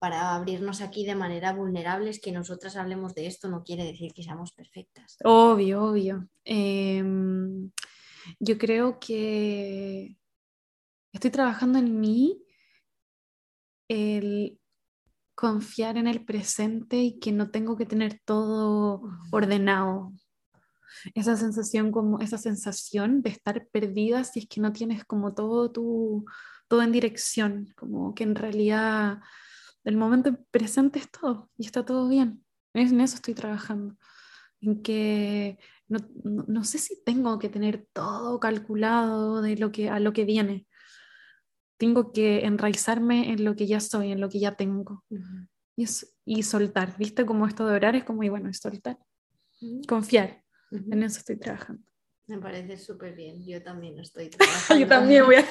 [0.00, 4.12] Para abrirnos aquí de manera vulnerable, es que nosotras hablemos de esto no quiere decir
[4.12, 5.16] que seamos perfectas.
[5.22, 6.28] Obvio, obvio.
[6.44, 7.70] Em,
[8.40, 10.18] yo creo que
[11.12, 12.44] estoy trabajando en mí
[13.86, 14.57] el
[15.38, 20.12] confiar en el presente y que no tengo que tener todo ordenado.
[21.14, 25.70] Esa sensación como esa sensación de estar perdida si es que no tienes como todo
[25.70, 26.24] tu
[26.68, 29.20] todo en dirección, como que en realidad
[29.84, 32.44] el momento presente es todo y está todo bien.
[32.74, 33.96] En eso estoy trabajando.
[34.60, 35.58] En que
[35.88, 40.12] no, no- no sé si tengo que tener todo calculado de lo que, a lo
[40.12, 40.67] que viene.
[41.78, 45.04] Tengo que enraizarme en lo que ya soy, en lo que ya tengo.
[45.76, 47.24] Y, es- y soltar, ¿viste?
[47.24, 48.98] Como esto de orar es como, y bueno, es soltar.
[49.88, 50.84] Confiar, Ujú.
[50.92, 51.82] en eso estoy trabajando.
[52.26, 53.42] Me parece súper bien.
[53.46, 54.86] Yo también estoy Yo trabajando.
[54.88, 55.40] también voy a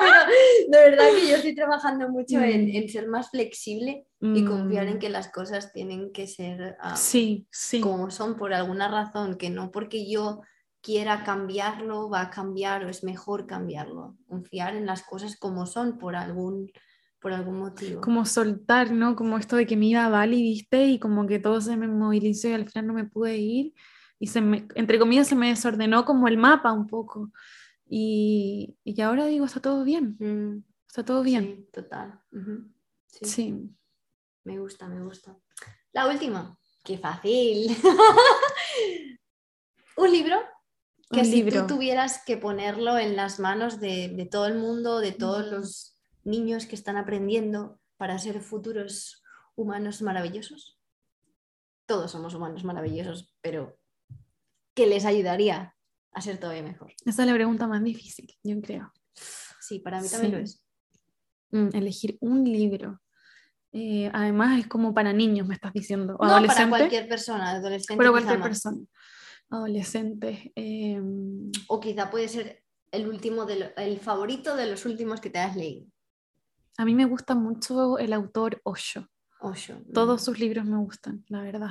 [0.00, 2.74] pero de verdad que yo estoy trabajando mucho en, Mm.
[2.76, 6.96] en ser más flexible y confiar en Mm, que las cosas tienen que ser ah,
[6.96, 7.80] Sí, sí.
[7.80, 10.40] como son por alguna razón, que no porque yo
[10.88, 14.16] quiera cambiarlo va a cambiar o es mejor cambiarlo.
[14.26, 16.72] Confiar en las cosas como son por algún,
[17.20, 18.00] por algún motivo.
[18.00, 19.14] Como soltar, ¿no?
[19.14, 20.86] Como esto de que me iba a Bali, ¿viste?
[20.86, 23.74] Y como que todo se me movilizó y al final no me pude ir.
[24.18, 27.32] Y se me, entre comillas, se me desordenó como el mapa un poco.
[27.86, 31.44] Y, y ahora digo, está todo bien, Mm, está todo bien.
[31.44, 32.18] sí, total.
[32.32, 32.66] Ujú.
[33.08, 33.70] Sí, Sí.
[34.44, 35.36] Me gusta, me gusta.
[35.92, 36.58] La última.
[36.82, 37.66] ¡Qué fácil!
[39.98, 40.36] Un libro
[41.10, 41.62] que si libro.
[41.66, 45.50] tú tuvieras que ponerlo en las manos de, de todo el mundo, de todos Mm.
[45.54, 45.94] los
[46.24, 49.22] niños que están aprendiendo para ser futuros
[49.56, 50.78] humanos maravillosos.
[51.86, 53.78] Todos somos humanos maravillosos, pero
[54.74, 55.74] ¿qué les ayudaría
[56.12, 56.92] a ser todavía mejor?
[57.06, 58.92] Esa es la pregunta más difícil, yo creo.
[59.60, 60.36] Sí, para mí también Sí.
[60.36, 60.64] lo es.
[61.50, 63.00] Mm, elegir un libro.
[63.72, 66.16] Eh, además, es como para niños, me estás diciendo.
[66.18, 68.02] O No para cualquier persona, adolescente.
[68.02, 68.78] Quizá cualquier persona.
[69.50, 70.38] Adolescentes.
[70.54, 75.30] em, O quizá puede ser el último de lo- el favorito de los últimos que
[75.30, 75.86] te has leído.
[76.80, 79.08] a mí me gusta mucho el autor Osho.
[79.40, 79.80] Osho.
[79.92, 80.24] Todos Mm.
[80.24, 81.70] sus libros me gustan, la verdad.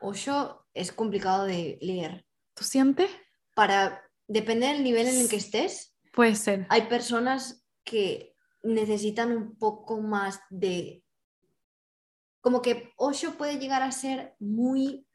[0.00, 2.24] Osho es complicado de leer.
[2.54, 3.10] ¿Tú sientes?
[3.54, 6.66] Para, depende del nivel en el que estés, Puede ser.
[6.70, 11.02] hay personas que necesitan un poco más de...
[12.40, 15.06] Como que Osho puede llegar a ser muy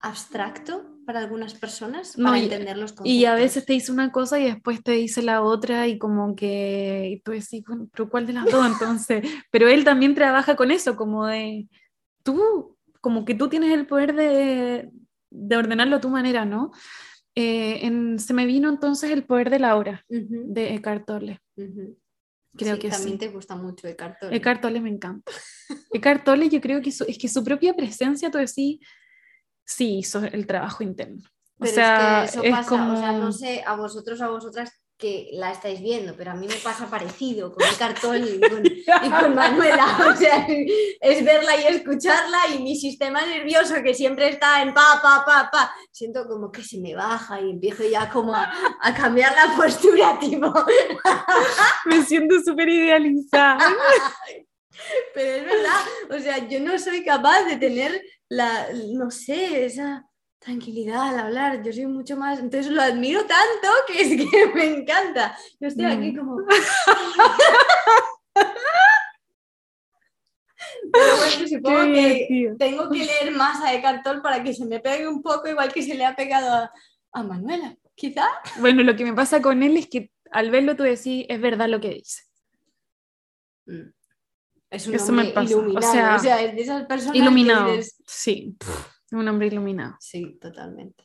[0.00, 3.12] abstracto para algunas personas, No, para entender los conceptos.
[3.12, 6.34] Y a veces te dice una cosa y después te dice la otra y como
[6.34, 9.22] que y tú decís, bueno, pero ¿cuál de las dos entonces?
[9.50, 11.68] Pero él también trabaja con eso, como de
[12.22, 14.90] tú, como que tú tienes el poder de,
[15.30, 16.72] de ordenarlo a tu manera, ¿no?
[17.36, 21.40] Eh, en- se me vino entonces el poder de la hora Ujú, de Eckhart Tolle.
[21.56, 21.96] ujú.
[22.56, 23.18] Creo Sí, que también sí.
[23.18, 24.36] te gusta mucho Eckhart Tolle.
[24.36, 25.30] Eckhart Tolle me encanta.
[25.92, 28.78] Eckhart Tolle yo creo que su- es que su propia presencia, tú decís,
[29.66, 31.22] sí hizo el trabajo interno.
[31.58, 32.94] O Pero sea, es que eso es pasa, como...
[32.94, 36.34] o sea, no sé a vosotros o a vosotras que la estáis viendo, pero a
[36.34, 39.86] mí me pasa parecido con el cartón y con, Manuela.
[40.06, 45.00] O sea, es verla y escucharla y mi sistema nervioso que siempre está en pa,
[45.02, 48.50] pa, pa, pa, siento como que se me baja y empiezo ya como a,
[48.96, 50.52] cambiar la postura, tipo.
[51.84, 53.58] Me siento súper idealizada.
[55.14, 60.06] Pero es verdad, o sea, yo no soy capaz de tener la, no sé, esa
[60.38, 61.62] tranquilidad al hablar.
[61.62, 65.36] Yo soy mucho más, entonces lo admiro tanto que es que me encanta.
[65.60, 66.18] Yo estoy aquí mm.
[66.18, 66.36] como...
[70.92, 74.80] Pero bueno, supongo que tengo que leer más a Eckhart Tolle para que se me
[74.80, 76.70] pegue un poco igual que se le ha pegado
[77.12, 78.26] a, Manuela, quizá.
[78.60, 81.68] Bueno, lo que me pasa con él es que al verlo tú decís, es verdad
[81.68, 82.22] lo que dice.
[83.66, 83.95] Mm.
[84.70, 87.68] Es un Eso hombre iluminado, o sea, es de esas personas iluminado,
[88.06, 88.56] sí.
[89.12, 89.96] Un hombre iluminado.
[90.00, 91.04] Sí, totalmente.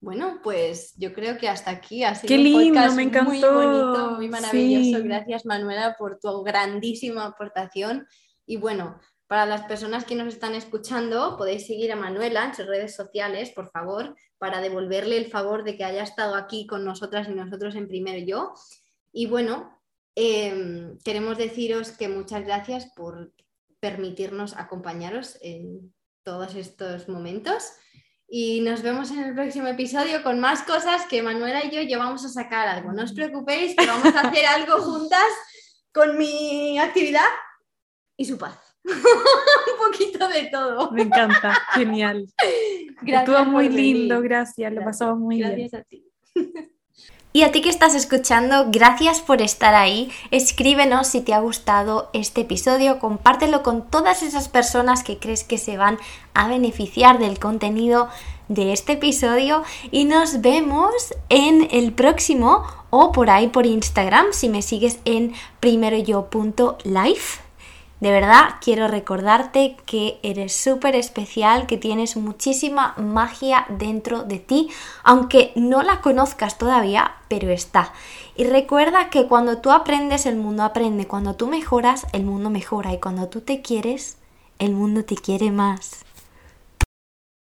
[0.00, 3.30] Bueno, pues yo creo que hasta aquí ha sido Qué lindo, un podcast me encantó.
[3.30, 5.04] muy bonito, muy maravilloso.
[5.04, 8.06] Gracias Manuela por tu grandísima aportación.
[8.46, 12.66] Y bueno, para las personas que nos están escuchando, podéis seguir a Manuela en sus
[12.66, 17.28] redes sociales, por favor, para devolverle el favor de que haya estado aquí con nosotras
[17.28, 18.54] y nosotros en primero yo.
[19.12, 19.79] Y bueno,
[20.20, 23.32] em, queremos deciros que muchas gracias por
[23.80, 25.92] permitirnos acompañaros en
[26.22, 27.72] todos estos momentos.
[28.28, 32.24] Y nos vemos en el próximo episodio con más cosas que Manuela y yo llevamos
[32.24, 32.92] a sacar algo.
[32.92, 35.32] No os preocupéis, que vamos a hacer algo juntas
[35.92, 37.26] con mi actividad
[38.16, 38.56] y su paz.
[38.84, 40.92] Un poquito de todo.
[40.92, 42.26] Me encanta, genial.
[43.04, 45.50] Estuvo muy lindo, gracias, lo pasamos muy bien.
[45.50, 46.06] Gracias a ti.
[47.32, 50.10] Y a ti que estás escuchando, gracias por estar ahí.
[50.32, 55.56] Escríbenos si te ha gustado este episodio, compártelo con todas esas personas que crees que
[55.56, 55.98] se van
[56.34, 58.08] a beneficiar del contenido
[58.48, 59.62] de este episodio
[59.92, 60.90] y nos vemos
[61.28, 67.49] en el próximo o por ahí por Instagram si me sigues en primeroyo.life.
[68.00, 74.70] De verdad quiero recordarte que eres súper especial, que tienes muchísima magia dentro de ti,
[75.04, 77.92] aunque no la conozcas todavía, pero está.
[78.36, 82.92] Y recuerda que cuando tú aprendes, el mundo aprende, cuando tú mejoras, el mundo mejora
[82.94, 84.16] y cuando tú te quieres,
[84.58, 86.04] el mundo te quiere más.